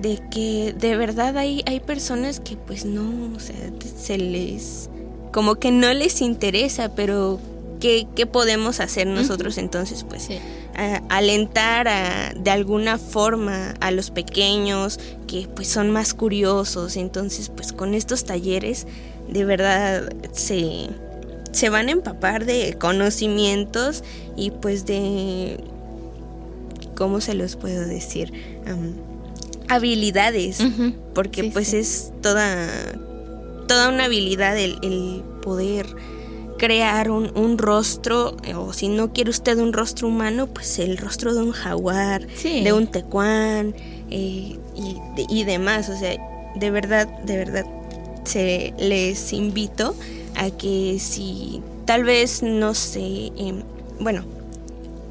de 0.00 0.20
que 0.30 0.74
de 0.78 0.96
verdad 0.96 1.36
hay, 1.36 1.62
hay 1.66 1.80
personas 1.80 2.40
que 2.40 2.56
pues 2.56 2.84
no, 2.84 3.34
o 3.36 3.40
sea, 3.40 3.56
se 4.00 4.18
les, 4.18 4.88
como 5.32 5.56
que 5.56 5.70
no 5.70 5.92
les 5.94 6.20
interesa, 6.20 6.94
pero 6.94 7.38
¿qué, 7.80 8.06
qué 8.14 8.26
podemos 8.26 8.80
hacer 8.80 9.06
nosotros 9.06 9.58
entonces? 9.58 10.04
Pues 10.08 10.24
Sí. 10.24 10.38
a- 10.76 11.02
alentar 11.08 11.88
a- 11.88 12.32
de 12.34 12.50
alguna 12.50 12.98
forma 12.98 13.74
a 13.80 13.90
los 13.90 14.10
pequeños 14.10 15.00
que 15.26 15.48
pues 15.54 15.68
son 15.68 15.90
más 15.90 16.14
curiosos, 16.14 16.96
entonces 16.96 17.48
pues 17.48 17.72
con 17.72 17.94
estos 17.94 18.24
talleres 18.24 18.86
de 19.28 19.44
verdad 19.44 20.08
se, 20.32 20.88
se 21.52 21.68
van 21.70 21.88
a 21.88 21.92
empapar 21.92 22.44
de 22.46 22.74
conocimientos 22.78 24.04
y 24.36 24.50
pues 24.52 24.86
de, 24.86 25.58
¿cómo 26.96 27.20
se 27.20 27.34
los 27.34 27.56
puedo 27.56 27.86
decir? 27.86 28.32
Habilidades, 29.68 30.58
porque 31.14 31.42
Sí, 31.42 31.50
pues 31.52 31.68
sí. 31.68 31.76
es 31.78 32.12
toda, 32.22 32.68
toda 33.66 33.88
una 33.88 34.04
habilidad 34.04 34.56
el, 34.58 34.78
el 34.82 35.22
poder 35.42 35.86
crear 36.58 37.10
un, 37.10 37.30
un 37.36 37.56
rostro, 37.58 38.36
eh, 38.44 38.54
o 38.54 38.72
si 38.72 38.88
no 38.88 39.12
quiere 39.12 39.30
usted 39.30 39.58
un 39.58 39.72
rostro 39.72 40.08
humano, 40.08 40.46
pues 40.48 40.78
el 40.80 40.96
rostro 40.98 41.32
de 41.34 41.42
un 41.42 41.52
jaguar, 41.52 42.26
Sí. 42.34 42.64
de 42.64 42.72
un 42.72 42.86
tecuán 42.88 43.74
eh, 44.10 44.56
y, 44.76 44.94
de- 45.16 45.26
y 45.28 45.44
demás. 45.44 45.88
O 45.88 45.96
sea, 45.96 46.16
de 46.56 46.70
verdad, 46.70 47.06
de 47.24 47.36
verdad, 47.36 47.64
se 48.24 48.74
les 48.78 49.32
invito 49.32 49.94
a 50.34 50.50
que 50.50 50.98
si 51.00 51.62
tal 51.84 52.02
vez, 52.04 52.42
no 52.42 52.74
sé, 52.74 53.30
em, 53.36 53.62
bueno, 54.00 54.24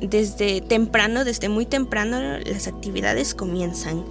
desde 0.01 0.61
temprano, 0.61 1.23
desde 1.25 1.49
muy 1.49 1.65
temprano, 1.65 2.19
las 2.45 2.67
actividades 2.67 3.33
comienzan. 3.33 4.03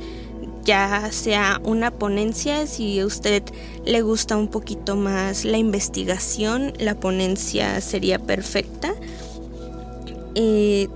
Ya 0.66 1.10
sea 1.12 1.60
una 1.62 1.92
ponencia, 1.92 2.66
si 2.66 2.98
a 2.98 3.06
usted 3.06 3.44
le 3.84 4.02
gusta 4.02 4.36
un 4.36 4.48
poquito 4.48 4.96
más 4.96 5.44
la 5.44 5.58
investigación, 5.58 6.72
la 6.78 6.96
ponencia 6.96 7.80
sería 7.80 8.18
perfecta. 8.18 8.92
Eh, 10.34 10.88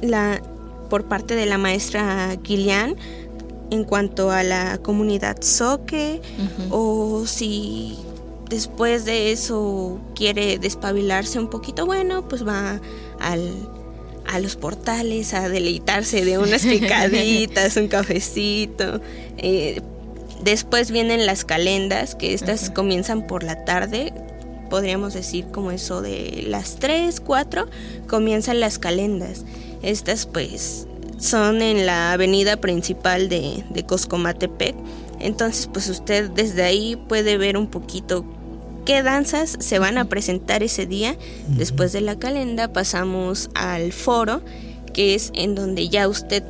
la, 0.00 0.40
por 0.88 1.04
parte 1.04 1.34
de 1.34 1.44
la 1.44 1.58
maestra 1.58 2.36
Gillian, 2.42 2.96
en 3.70 3.84
cuanto 3.84 4.30
a 4.30 4.42
la 4.42 4.78
comunidad 4.78 5.42
Soque, 5.42 6.22
o 6.70 7.26
si 7.26 7.98
después 8.48 9.04
de 9.04 9.32
eso 9.32 9.98
quiere 10.14 10.58
despabilarse 10.58 11.38
un 11.38 11.48
poquito, 11.48 11.84
bueno, 11.84 12.26
pues 12.28 12.46
va 12.46 12.80
al, 13.20 13.52
a 14.34 14.40
los 14.40 14.56
portales 14.56 15.32
a 15.32 15.48
deleitarse 15.48 16.24
de 16.24 16.38
unas 16.38 16.62
picaditas, 16.66 17.76
un 17.76 17.88
cafecito. 17.88 19.00
eh, 19.38 19.80
después 20.42 20.90
vienen 20.90 21.24
las 21.24 21.44
calendas, 21.44 22.14
que 22.14 22.34
estas 22.34 22.70
comienzan 22.70 23.26
por 23.26 23.44
la 23.44 23.64
tarde, 23.64 24.12
podríamos 24.70 25.14
decir 25.14 25.46
como 25.52 25.70
eso 25.70 26.02
de 26.02 26.44
las 26.48 26.76
3, 26.76 27.20
4, 27.20 27.66
comienzan 28.08 28.58
las 28.58 28.78
calendas. 28.78 29.44
Estas 29.82 30.26
pues 30.26 30.88
son 31.18 31.62
en 31.62 31.86
la 31.86 32.12
avenida 32.12 32.56
principal 32.56 33.28
de, 33.28 33.64
de 33.70 33.86
Coscomatepec. 33.86 34.74
Entonces 35.20 35.68
pues 35.72 35.88
usted 35.88 36.28
desde 36.30 36.64
ahí 36.64 36.96
puede 36.96 37.38
ver 37.38 37.56
un 37.56 37.68
poquito 37.68 38.24
qué 38.84 39.02
danzas 39.02 39.56
se 39.60 39.78
van 39.78 39.98
a 39.98 40.06
presentar 40.06 40.62
ese 40.62 40.86
día. 40.86 41.16
Después 41.48 41.92
de 41.92 42.00
la 42.00 42.18
calenda 42.18 42.72
pasamos 42.72 43.50
al 43.54 43.92
foro, 43.92 44.42
que 44.92 45.14
es 45.14 45.30
en 45.34 45.54
donde 45.54 45.88
ya 45.88 46.08
usted 46.08 46.42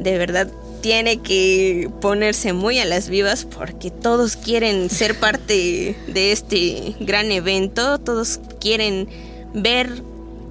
de 0.00 0.18
verdad 0.18 0.48
tiene 0.80 1.22
que 1.22 1.90
ponerse 2.00 2.52
muy 2.52 2.78
a 2.78 2.84
las 2.84 3.08
vivas 3.08 3.46
porque 3.46 3.90
todos 3.90 4.36
quieren 4.36 4.90
ser 4.90 5.14
parte 5.20 5.96
de 6.06 6.32
este 6.32 6.94
gran 7.00 7.32
evento, 7.32 7.98
todos 7.98 8.40
quieren 8.60 9.08
ver 9.54 10.02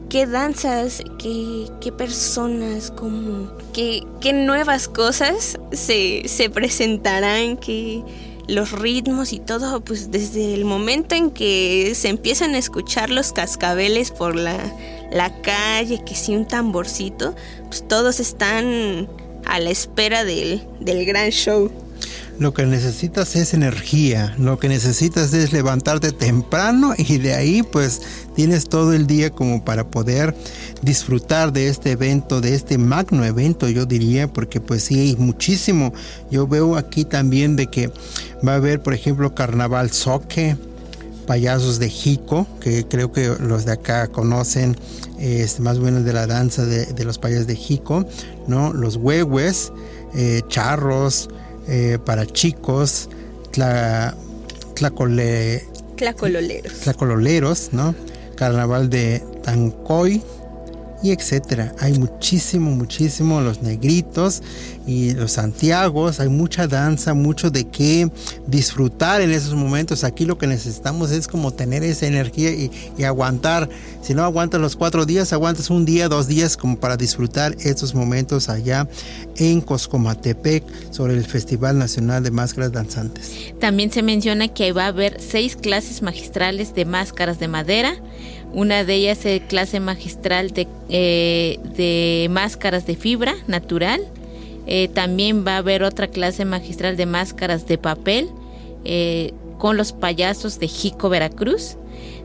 qué 0.09 0.25
danzas, 0.25 1.03
qué, 1.19 1.67
qué 1.81 1.91
personas, 1.91 2.91
cómo, 2.91 3.51
qué, 3.73 4.03
qué 4.21 4.33
nuevas 4.33 4.87
cosas 4.87 5.59
se, 5.71 6.27
se 6.27 6.49
presentarán, 6.49 7.57
qué 7.57 8.03
los 8.47 8.71
ritmos 8.71 9.33
y 9.33 9.39
todo, 9.39 9.81
pues 9.81 10.11
desde 10.11 10.53
el 10.53 10.65
momento 10.65 11.15
en 11.15 11.31
que 11.31 11.93
se 11.95 12.09
empiezan 12.09 12.55
a 12.55 12.57
escuchar 12.57 13.09
los 13.09 13.31
cascabeles 13.31 14.11
por 14.11 14.35
la, 14.35 14.57
la 15.11 15.41
calle, 15.41 16.03
que 16.05 16.15
si 16.15 16.35
un 16.35 16.47
tamborcito, 16.47 17.35
pues 17.65 17.87
todos 17.87 18.19
están 18.19 19.07
a 19.45 19.59
la 19.59 19.69
espera 19.69 20.23
del, 20.23 20.67
del 20.79 21.05
gran 21.05 21.29
show. 21.29 21.71
Lo 22.39 22.51
que 22.53 22.65
necesitas 22.65 23.35
es 23.35 23.53
energía, 23.53 24.33
lo 24.39 24.57
que 24.57 24.67
necesitas 24.67 25.33
es 25.33 25.53
levantarte 25.53 26.11
temprano 26.11 26.93
y 26.97 27.19
de 27.19 27.35
ahí 27.35 27.61
pues 27.61 28.01
tienes 28.35 28.67
todo 28.67 28.93
el 28.93 29.05
día 29.05 29.29
como 29.29 29.63
para 29.63 29.85
poder 29.85 30.35
disfrutar 30.81 31.53
de 31.53 31.67
este 31.67 31.91
evento, 31.91 32.41
de 32.41 32.55
este 32.55 32.79
magno 32.79 33.23
evento 33.23 33.69
yo 33.69 33.85
diría, 33.85 34.27
porque 34.27 34.59
pues 34.59 34.83
sí 34.83 34.99
hay 34.99 35.15
muchísimo. 35.15 35.93
Yo 36.31 36.47
veo 36.47 36.75
aquí 36.75 37.05
también 37.05 37.55
de 37.55 37.67
que 37.67 37.91
va 38.45 38.53
a 38.53 38.55
haber 38.55 38.81
por 38.81 38.95
ejemplo 38.95 39.35
carnaval 39.35 39.91
soque, 39.91 40.57
payasos 41.27 41.79
de 41.79 41.89
Jico, 41.89 42.47
que 42.59 42.85
creo 42.87 43.11
que 43.11 43.27
los 43.39 43.65
de 43.65 43.73
acá 43.73 44.07
conocen, 44.07 44.75
este, 45.19 45.61
más 45.61 45.77
o 45.77 45.81
de 45.83 46.13
la 46.13 46.27
danza 46.27 46.65
de, 46.65 47.05
los 47.05 47.19
payasos 47.19 47.47
de 47.47 47.55
Jico, 47.55 48.05
¿no? 48.47 48.73
Los 48.73 48.97
huehues, 48.97 49.71
eh, 50.15 50.41
charros, 50.47 51.29
eh, 51.67 51.97
para 52.03 52.25
chicos, 52.25 53.09
tla, 53.51 54.15
tlacole, 54.75 55.63
tlacololeros. 55.95 56.79
tlacololeros, 56.81 57.69
¿no? 57.71 57.95
Carnaval 58.35 58.89
de 58.89 59.23
Tancoy, 59.43 60.21
y 61.03 61.11
etcétera. 61.11 61.75
Hay 61.79 61.99
muchísimo, 61.99 62.71
muchísimo 62.71 63.41
los 63.41 63.61
negritos 63.61 64.41
y 64.85 65.13
los 65.13 65.33
santiagos, 65.33 66.19
hay 66.19 66.29
mucha 66.29 66.67
danza, 66.67 67.13
mucho 67.13 67.49
de 67.49 67.65
qué 67.65 68.09
disfrutar 68.47 69.21
en 69.21 69.31
esos 69.31 69.53
momentos. 69.53 70.03
Aquí 70.03 70.25
lo 70.25 70.37
que 70.37 70.47
necesitamos 70.47 71.11
es 71.11 71.27
como 71.27 71.51
tener 71.51 71.83
esa 71.83 72.07
energía 72.07 72.51
y, 72.51 72.71
aguantar. 73.03 73.69
Si 74.01 74.13
no 74.13 74.23
aguantas 74.23 74.61
los 74.61 74.75
cuatro 74.75 75.05
días, 75.05 75.33
aguantas 75.33 75.69
un 75.69 75.85
día, 75.85 76.09
dos 76.09 76.27
días 76.27 76.57
como 76.57 76.77
para 76.77 76.97
disfrutar 76.97 77.55
estos 77.59 77.93
momentos 77.93 78.49
allá 78.49 78.87
en 79.37 79.61
Coscomatepec 79.61 80.63
sobre 80.91 81.13
el 81.13 81.25
Festival 81.25 81.77
Nacional 81.77 82.23
de 82.23 82.31
Máscaras 82.31 82.71
Danzantes. 82.71 83.53
También 83.59 83.91
se 83.91 84.03
menciona 84.03 84.47
que 84.47 84.71
va 84.73 84.85
a 84.85 84.87
haber 84.87 85.19
seis 85.19 85.55
clases 85.55 86.01
magistrales 86.01 86.73
de 86.75 86.85
máscaras 86.85 87.39
de 87.39 87.47
madera 87.47 87.95
una 88.53 88.83
de 88.83 88.93
ellas 88.93 89.25
es 89.25 89.41
clase 89.41 89.79
magistral 89.79 90.51
de, 90.51 90.67
eh, 90.89 92.27
máscaras 92.29 92.85
de 92.85 92.95
fibra 92.95 93.33
natural. 93.47 94.01
Eh, 94.65 94.87
también 94.87 95.45
va 95.45 95.55
a 95.55 95.57
haber 95.57 95.83
otra 95.83 96.07
clase 96.07 96.45
magistral 96.45 96.95
de 96.95 97.05
máscaras 97.05 97.67
de 97.67 97.77
papel 97.77 98.29
eh, 98.85 99.33
con 99.57 99.77
los 99.77 99.91
payasos 99.93 100.59
de 100.59 100.67
Jico, 100.67 101.09
Veracruz. 101.09 101.77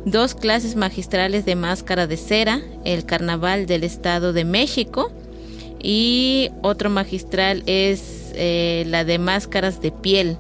Dos 0.05 0.35
clases 0.35 0.77
magistrales 0.77 1.45
de 1.45 1.57
máscara 1.57 2.07
de 2.07 2.17
cera, 2.17 2.63
el 2.85 3.05
Carnaval 3.05 3.67
del 3.67 3.85
Estado 3.85 4.33
de 4.33 4.45
México. 4.45 5.11
Y 5.81 6.51
otro 6.63 6.91
magistral 6.91 7.63
es 7.67 8.33
la 8.35 9.05
de 9.05 9.19
máscaras 9.19 9.81
de 9.81 9.91
piel, 9.91 10.37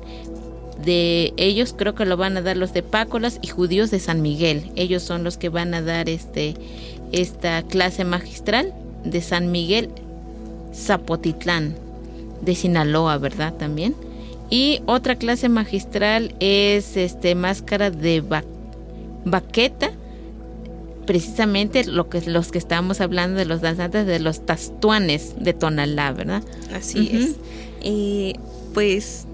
de 0.85 1.33
ellos 1.37 1.75
creo 1.77 1.95
que 1.95 2.05
lo 2.05 2.17
van 2.17 2.37
a 2.37 2.43
dar 2.43 2.57
los 2.57 2.73
de 2.73 2.83
Pácolas 2.83 3.39
y 3.43 3.49
judíos 3.49 3.91
de 3.91 3.99
San 3.99 4.23
Miguel. 4.23 4.71
Ellos 4.77 5.03
son 5.03 5.25
los 5.25 5.37
que 5.37 5.49
van 5.49 5.75
a 5.75 5.83
dar 5.83 6.09
este 6.09 6.55
esta 7.11 7.63
clase 7.63 8.05
magistral 8.05 8.75
de 9.05 9.21
San 9.23 9.51
Miguel 9.51 9.91
Zapotitlán 10.75 11.88
de 12.41 12.55
Sinaloa, 12.55 13.19
¿verdad? 13.19 13.55
También. 13.55 13.95
Y 14.51 14.81
otra 14.87 15.17
clase 15.17 15.49
magistral 15.49 16.35
es 16.41 16.97
este 16.97 17.35
máscara 17.35 17.91
de 17.91 18.23
baqueta, 19.25 19.91
precisamente 21.07 21.85
lo 21.85 22.09
que 22.09 22.23
los 22.23 22.51
que 22.51 22.59
estamos 22.59 23.01
hablando 23.01 23.39
de 23.39 23.45
los 23.45 23.61
danzantes 23.61 24.07
de 24.07 24.21
los 24.21 24.47
tastuanes 24.47 25.35
de 25.39 25.53
Tonalá, 25.53 26.13
¿verdad? 26.13 26.43
Así 26.75 27.11
es. 27.13 27.37
Y 27.83 28.35
pues 28.73 29.27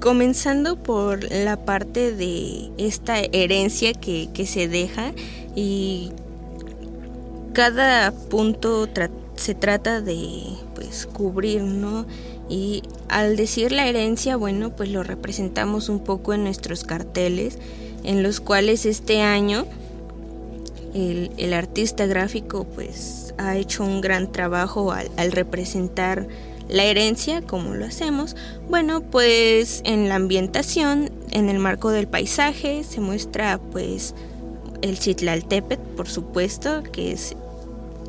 comenzando 0.00 0.76
por 0.76 1.30
la 1.30 1.64
parte 1.64 2.12
de 2.12 2.70
esta 2.78 3.18
herencia 3.20 3.92
que, 3.92 4.28
se 4.46 4.68
deja 4.68 5.12
y 5.54 6.10
cada 7.52 8.10
punto 8.12 8.88
se 9.36 9.54
trata 9.54 10.00
de 10.00 10.42
pues 10.80 11.06
cubrir, 11.06 11.62
¿no? 11.62 12.06
Y 12.48 12.82
al 13.08 13.36
decir 13.36 13.70
la 13.70 13.86
herencia, 13.86 14.36
bueno, 14.36 14.70
pues 14.70 14.88
lo 14.88 15.02
representamos 15.02 15.90
un 15.90 16.00
poco 16.00 16.32
en 16.32 16.42
nuestros 16.42 16.84
carteles, 16.84 17.58
en 18.02 18.22
los 18.22 18.40
cuales 18.40 18.86
este 18.86 19.20
año 19.20 19.66
el, 20.94 21.30
el 21.36 21.52
artista 21.52 22.06
gráfico 22.06 22.64
pues 22.64 23.34
ha 23.36 23.56
hecho 23.56 23.84
un 23.84 24.00
gran 24.00 24.32
trabajo 24.32 24.90
al, 24.90 25.10
al 25.18 25.32
representar 25.32 26.26
la 26.68 26.84
herencia, 26.84 27.42
¿cómo 27.42 27.74
lo 27.74 27.84
hacemos? 27.84 28.36
Bueno, 28.68 29.02
pues 29.02 29.82
en 29.84 30.08
la 30.08 30.14
ambientación, 30.14 31.10
en 31.30 31.50
el 31.50 31.58
marco 31.58 31.90
del 31.90 32.08
paisaje, 32.08 32.84
se 32.84 33.00
muestra 33.00 33.60
pues 33.70 34.14
el 34.80 34.98
Chitlaltepet, 34.98 35.78
por 35.78 36.08
supuesto, 36.08 36.82
que 36.84 37.12
es 37.12 37.36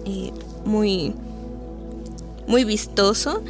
eh, 0.05 0.31
muy, 0.63 1.13
muy 2.47 2.63
vistoso. 2.63 3.43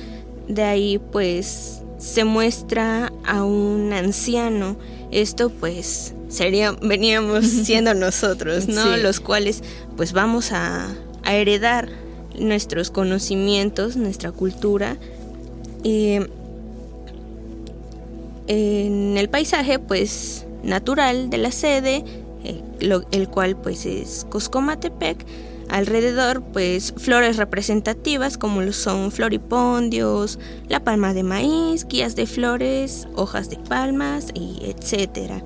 De 0.48 0.64
ahí 0.64 1.00
pues 1.12 1.82
se 1.98 2.24
muestra 2.24 3.12
a 3.26 3.44
un 3.44 3.94
anciano. 3.94 4.78
Esto 5.12 5.50
pues 5.50 6.14
sería, 6.30 6.72
veníamos 6.82 7.46
siendo 7.66 7.94
nosotros, 7.94 8.68
¿no? 8.68 8.98
Los 8.98 9.20
cuales 9.20 9.64
pues 9.98 10.14
vamos 10.14 10.52
a, 10.52 10.88
a 11.24 11.36
heredar 11.36 11.90
nuestros 12.38 12.92
conocimientos, 12.92 13.96
nuestra 13.96 14.32
cultura. 14.32 14.98
en 15.84 16.30
el 19.18 19.30
paisaje, 19.30 19.80
pues, 19.80 20.46
natural 20.64 21.30
de 21.30 21.38
la 21.38 21.52
sede, 21.52 22.04
eh, 22.44 22.62
el 23.12 23.30
cual, 23.30 23.56
pues, 23.56 23.86
es 23.86 24.26
Coscomatepec. 24.30 25.26
Alrededor, 25.72 26.44
pues, 26.44 26.94
flores 26.98 27.38
representativas 27.38 28.38
como 28.38 28.62
lo 28.62 28.74
son 28.74 29.10
floripondios, 29.10 30.38
la 30.68 30.84
palma 30.84 31.14
de 31.14 31.24
maíz, 31.24 31.88
guías 31.88 32.18
de 32.18 32.28
flores, 32.28 33.08
hojas 33.16 33.50
de 33.50 33.56
palmas 33.56 34.28
y 34.34 34.60
etcétera. 34.66 35.42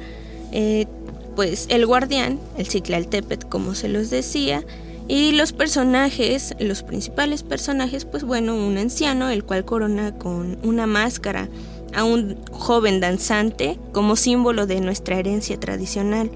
Eh, 0.52 0.88
pues 1.36 1.68
el 1.70 1.86
guardián, 1.86 2.40
el 2.58 2.66
Ciclaltepet, 2.66 3.48
como 3.48 3.76
se 3.76 3.88
los 3.88 4.10
decía, 4.10 4.66
y 5.08 5.34
los 5.34 5.54
personajes, 5.54 6.56
los 6.60 6.82
principales 6.82 7.44
personajes, 7.44 8.06
pues 8.06 8.24
bueno, 8.24 8.56
un 8.56 8.80
anciano, 8.80 9.30
el 9.30 9.44
cual 9.44 9.64
corona 9.64 10.18
con 10.18 10.58
una 10.64 10.88
máscara 10.88 11.50
a 11.94 12.04
un 12.04 12.44
joven 12.52 13.00
danzante 13.00 13.78
como 13.92 14.16
símbolo 14.16 14.66
de 14.66 14.82
nuestra 14.82 15.20
herencia 15.20 15.60
tradicional. 15.60 16.32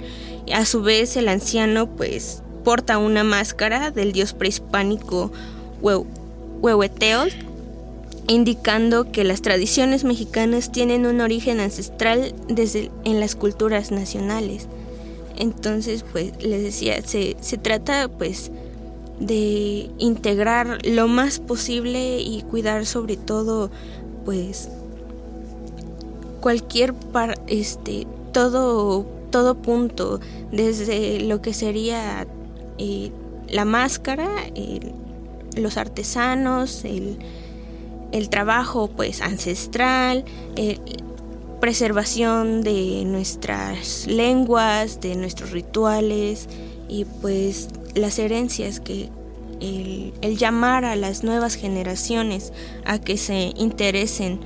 A 0.53 0.65
su 0.65 0.83
vez, 0.83 1.17
el 1.17 1.27
anciano 1.27 1.87
pues 1.95 2.43
porta 2.63 2.97
una 2.97 3.23
máscara 3.23 3.91
del 3.91 4.11
dios 4.11 4.33
prehispánico 4.33 5.31
Huehueteotl, 5.81 7.35
indicando 8.27 9.11
que 9.11 9.23
las 9.23 9.41
tradiciones 9.41 10.03
mexicanas 10.03 10.71
tienen 10.71 11.05
un 11.05 11.21
origen 11.21 11.59
ancestral 11.59 12.33
desde 12.47 12.91
en 13.03 13.19
las 13.19 13.35
culturas 13.35 13.91
nacionales. 13.91 14.67
Entonces, 15.37 16.03
pues 16.11 16.33
les 16.43 16.61
decía, 16.61 17.01
se, 17.01 17.37
se 17.39 17.57
trata 17.57 18.07
pues 18.07 18.51
de 19.19 19.89
integrar 19.97 20.79
lo 20.85 21.07
más 21.07 21.39
posible 21.39 22.19
y 22.19 22.43
cuidar 22.43 22.85
sobre 22.85 23.17
todo 23.17 23.69
pues 24.25 24.69
cualquier 26.39 26.93
par, 26.93 27.39
este 27.47 28.07
todo 28.31 29.05
todo 29.29 29.55
punto 29.55 30.19
desde 30.51 31.19
lo 31.19 31.41
que 31.41 31.53
sería 31.53 32.27
eh, 32.79 33.11
la 33.47 33.65
máscara 33.65 34.27
los 35.55 35.77
artesanos 35.77 36.83
el, 36.85 37.19
trabajo 38.29 38.89
pues 38.95 39.21
ancestral 39.21 40.25
preservación 41.59 42.61
de 42.61 43.03
nuestras 43.05 44.07
lenguas 44.07 45.01
de 45.01 45.15
nuestros 45.15 45.51
rituales 45.51 46.47
y 46.87 47.05
pues 47.05 47.67
las 47.95 48.17
herencias 48.17 48.79
que 48.79 49.09
el, 49.59 50.13
llamar 50.37 50.85
a 50.85 50.95
las 50.95 51.23
nuevas 51.23 51.55
generaciones 51.55 52.53
a 52.85 52.99
que 52.99 53.17
se 53.17 53.53
interesen. 53.57 54.39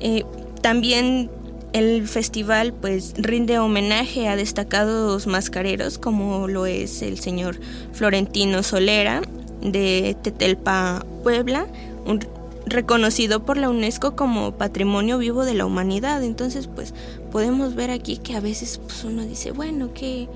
Eh, 0.00 0.24
también 0.60 1.30
el 1.72 2.06
festival 2.06 2.72
pues 2.72 3.14
rinde 3.16 3.58
homenaje 3.58 4.28
a 4.28 4.36
destacados 4.36 5.26
mascareros 5.26 5.98
como 5.98 6.48
lo 6.48 6.66
es 6.66 7.02
el 7.02 7.18
señor 7.18 7.58
Florentino 7.92 8.62
Solera 8.62 9.22
de 9.62 10.16
Tetelpa, 10.22 11.04
Puebla, 11.22 11.66
reconocido 12.66 13.44
por 13.44 13.56
la 13.56 13.70
UNESCO 13.70 14.16
como 14.16 14.52
Patrimonio 14.52 15.18
Vivo 15.18 15.44
de 15.44 15.54
la 15.54 15.66
Humanidad. 15.66 16.22
Entonces 16.22 16.66
pues 16.66 16.92
podemos 17.30 17.74
ver 17.74 17.90
aquí 17.90 18.18
que 18.18 18.34
a 18.34 18.40
veces 18.40 18.78
pues, 18.78 19.04
uno 19.04 19.22
dice, 19.22 19.52
bueno, 19.52 19.90
¿qué, 19.94 20.28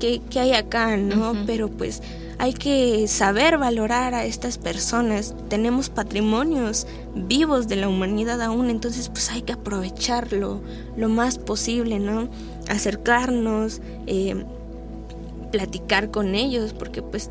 qué, 0.00 0.20
hay 0.38 0.52
acá? 0.52 0.96
¿no? 0.96 1.34
Pero 1.46 1.68
pues 1.68 2.02
hay 2.38 2.54
que 2.54 3.08
saber 3.08 3.58
valorar 3.58 4.14
a 4.14 4.24
estas 4.24 4.58
personas. 4.58 5.34
Tenemos 5.48 5.90
patrimonios 5.90 6.86
vivos 7.14 7.66
de 7.66 7.76
la 7.76 7.88
humanidad 7.88 8.40
aún, 8.40 8.70
entonces 8.70 9.08
pues 9.08 9.30
hay 9.30 9.42
que 9.42 9.52
aprovecharlo 9.52 10.60
lo 10.96 11.08
más 11.08 11.38
posible, 11.38 11.98
¿no? 11.98 12.28
Acercarnos, 12.68 13.80
eh, 14.06 14.44
platicar 15.50 16.10
con 16.10 16.36
ellos, 16.36 16.72
porque 16.72 17.02
pues 17.02 17.30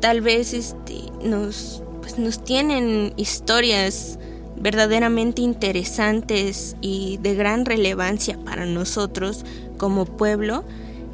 tal 0.00 0.22
vez 0.22 0.54
este, 0.54 0.94
nos, 1.22 1.82
pues, 2.00 2.18
nos 2.18 2.42
tienen 2.42 3.12
historias 3.16 4.18
verdaderamente 4.56 5.42
interesantes 5.42 6.74
y 6.80 7.18
de 7.22 7.34
gran 7.34 7.66
relevancia 7.66 8.38
para 8.44 8.64
nosotros 8.64 9.44
como 9.76 10.06
pueblo. 10.06 10.64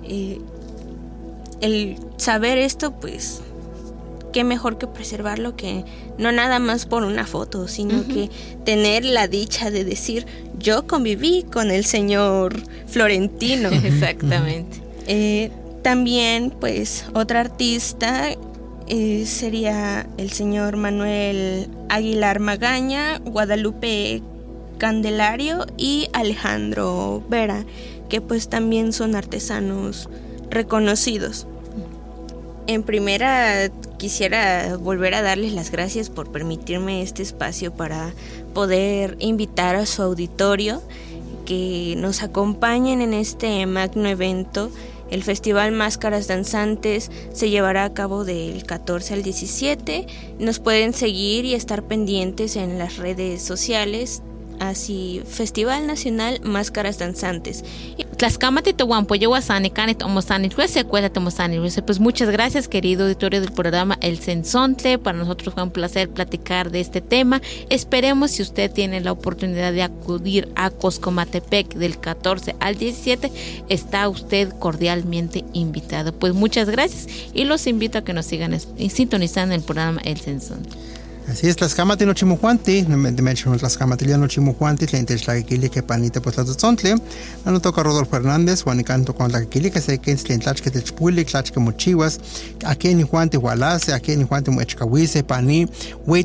Eh, 0.04 0.40
el 1.64 1.96
saber 2.18 2.58
esto, 2.58 2.92
pues, 2.92 3.40
qué 4.34 4.44
mejor 4.44 4.76
que 4.76 4.86
preservarlo 4.86 5.56
que 5.56 5.84
no 6.18 6.30
nada 6.30 6.58
más 6.58 6.84
por 6.84 7.04
una 7.04 7.26
foto, 7.26 7.68
sino 7.68 8.06
que 8.06 8.28
tener 8.64 9.04
la 9.06 9.28
dicha 9.28 9.70
de 9.70 9.84
decir, 9.84 10.26
yo 10.58 10.86
conviví 10.86 11.44
con 11.50 11.70
el 11.70 11.86
señor 11.86 12.54
Florentino. 12.86 13.68
Exactamente. 13.84 14.78
Eh, 15.06 15.50
también, 15.82 16.50
pues, 16.50 17.06
otra 17.14 17.40
artista 17.40 18.28
eh, 18.86 19.24
sería 19.24 20.06
el 20.18 20.32
señor 20.32 20.76
Manuel 20.76 21.68
Aguilar 21.88 22.40
Magaña, 22.40 23.18
Guadalupe 23.24 24.22
Candelario 24.76 25.64
y 25.78 26.08
Alejandro 26.12 27.24
Vera, 27.30 27.64
que 28.10 28.20
pues 28.20 28.50
también 28.50 28.92
son 28.92 29.14
artesanos 29.14 30.10
reconocidos. 30.50 31.46
En 32.66 32.82
primera 32.82 33.68
quisiera 33.98 34.76
volver 34.78 35.14
a 35.14 35.22
darles 35.22 35.52
las 35.52 35.70
gracias 35.70 36.08
por 36.08 36.32
permitirme 36.32 37.02
este 37.02 37.22
espacio 37.22 37.74
para 37.74 38.14
poder 38.54 39.16
invitar 39.18 39.76
a 39.76 39.84
su 39.84 40.02
auditorio 40.02 40.82
que 41.44 41.94
nos 41.98 42.22
acompañen 42.22 43.02
en 43.02 43.12
este 43.12 43.66
magno 43.66 44.08
evento. 44.08 44.70
El 45.10 45.22
Festival 45.22 45.72
Máscaras 45.72 46.26
Danzantes 46.26 47.10
se 47.34 47.50
llevará 47.50 47.84
a 47.84 47.92
cabo 47.92 48.24
del 48.24 48.64
14 48.64 49.12
al 49.12 49.22
17. 49.22 50.06
Nos 50.38 50.58
pueden 50.58 50.94
seguir 50.94 51.44
y 51.44 51.52
estar 51.52 51.82
pendientes 51.82 52.56
en 52.56 52.78
las 52.78 52.96
redes 52.96 53.42
sociales 53.42 54.22
así 54.60 55.22
Festival 55.26 55.86
Nacional 55.86 56.40
Máscaras 56.42 56.98
Danzantes. 56.98 57.64
Pues 61.82 62.00
muchas 62.00 62.30
gracias, 62.30 62.68
querido 62.68 63.04
auditorio 63.04 63.40
del 63.40 63.52
programa 63.52 63.98
El 64.00 64.18
Sensonte. 64.18 64.98
Para 64.98 65.18
nosotros 65.18 65.54
fue 65.54 65.62
un 65.62 65.70
placer 65.70 66.08
platicar 66.08 66.70
de 66.70 66.80
este 66.80 67.00
tema. 67.00 67.42
Esperemos 67.70 68.30
si 68.30 68.42
usted 68.42 68.70
tiene 68.70 69.00
la 69.00 69.12
oportunidad 69.12 69.72
de 69.72 69.82
acudir 69.82 70.48
a 70.54 70.70
Coscomatepec 70.70 71.74
del 71.74 71.98
14 71.98 72.54
al 72.60 72.76
17, 72.76 73.32
está 73.68 74.08
usted 74.08 74.50
cordialmente 74.58 75.44
invitado. 75.52 76.12
Pues 76.12 76.34
muchas 76.34 76.70
gracias 76.70 77.08
y 77.32 77.44
los 77.44 77.66
invito 77.66 77.98
a 77.98 78.04
que 78.04 78.12
nos 78.12 78.26
sigan 78.26 78.58
sintonizando 78.60 79.54
el 79.54 79.62
programa 79.62 80.00
El 80.04 80.20
Sensonte. 80.20 80.70
Así 81.26 81.48
es, 81.48 81.56
Tlaxcamati 81.56 82.04
no 82.04 82.12
chimujuanti, 82.12 82.82
dimension 82.82 83.56
Tlaxcamatilia 83.56 84.18
no 84.18 84.28
chimujuanti, 84.28 84.86
la 84.92 84.98
inteslaquili 84.98 85.70
que 85.70 85.82
panita 85.82 86.20
pues 86.20 86.36
la 86.36 86.44
tzontli, 86.44 86.94
no 87.46 87.60
toca 87.60 87.82
Rodolfo 87.82 88.16
Hernández, 88.16 88.62
Juanicanto 88.62 89.14
con 89.14 89.32
la 89.32 89.42
quili 89.46 89.70
que 89.70 89.80
se 89.80 89.98
que 90.60 90.70
techpuli, 90.70 91.24
tlach 91.24 91.50
que 91.50 91.60
mochiwas, 91.60 92.20
aquí 92.66 92.94
ni 92.94 93.04
juanti 93.04 93.38
hualase, 93.38 93.94
aquí 93.94 94.14
ni 94.16 94.24
juanti 94.24 94.50
muechcahuise, 94.50 95.24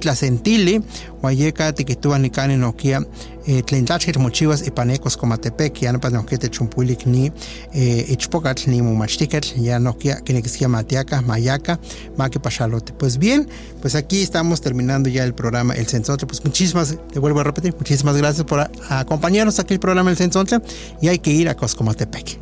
la 0.03 0.15
sentili, 0.15 0.83
huayeca 1.21 1.73
tiquitúa 1.73 2.19
ni 2.19 2.29
cani 2.29 2.57
noquia, 2.57 3.01
eh, 3.47 3.61
tlen 3.63 3.85
tlachkit 3.85 4.17
mochiwas 4.17 4.65
ipanecos 4.67 5.17
comatepec, 5.17 5.81
ya 5.81 5.91
no 5.91 5.99
pa 5.99 6.09
noquia 6.09 6.37
techumpulik 6.37 7.05
ni 7.05 7.31
eh, 7.73 8.05
ichpocatl 8.09 8.69
ni 8.69 8.81
mumachtiketl, 8.81 9.61
ya 9.61 9.79
noquia 9.79 10.21
que 10.21 10.67
matiaca, 10.67 11.21
mayaca, 11.21 11.79
maque 12.17 12.39
pachalote. 12.39 12.93
Pues 12.93 13.17
bien, 13.17 13.47
pues 13.81 13.95
aquí 13.95 14.21
estamos 14.21 14.61
terminando 14.61 15.09
ya 15.09 15.23
el 15.23 15.33
programa 15.33 15.73
El 15.73 15.87
Sensontle. 15.87 16.27
Pues 16.27 16.43
muchísimas, 16.43 16.97
te 17.11 17.19
vuelvo 17.19 17.39
a 17.39 17.43
repetir, 17.43 17.73
muchísimas 17.77 18.17
gracias 18.17 18.45
por 18.45 18.69
acompañarnos 18.89 19.59
aquí 19.59 19.73
el 19.73 19.79
programa 19.79 20.09
El 20.09 20.17
Sensontle 20.17 20.59
y 21.01 21.07
hay 21.07 21.19
que 21.19 21.31
ir 21.31 21.49
a 21.49 21.55
Coscomatepec. 21.55 22.39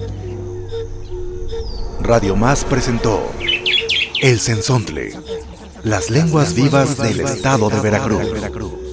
Radio 2.01 2.35
Más 2.35 2.63
presentó 2.63 3.31
El 4.21 4.39
Sensontle, 4.39 5.13
las 5.83 6.09
lenguas 6.09 6.53
vivas 6.53 6.97
del 6.97 7.21
estado 7.21 7.69
de 7.69 7.79
Veracruz. 7.79 8.86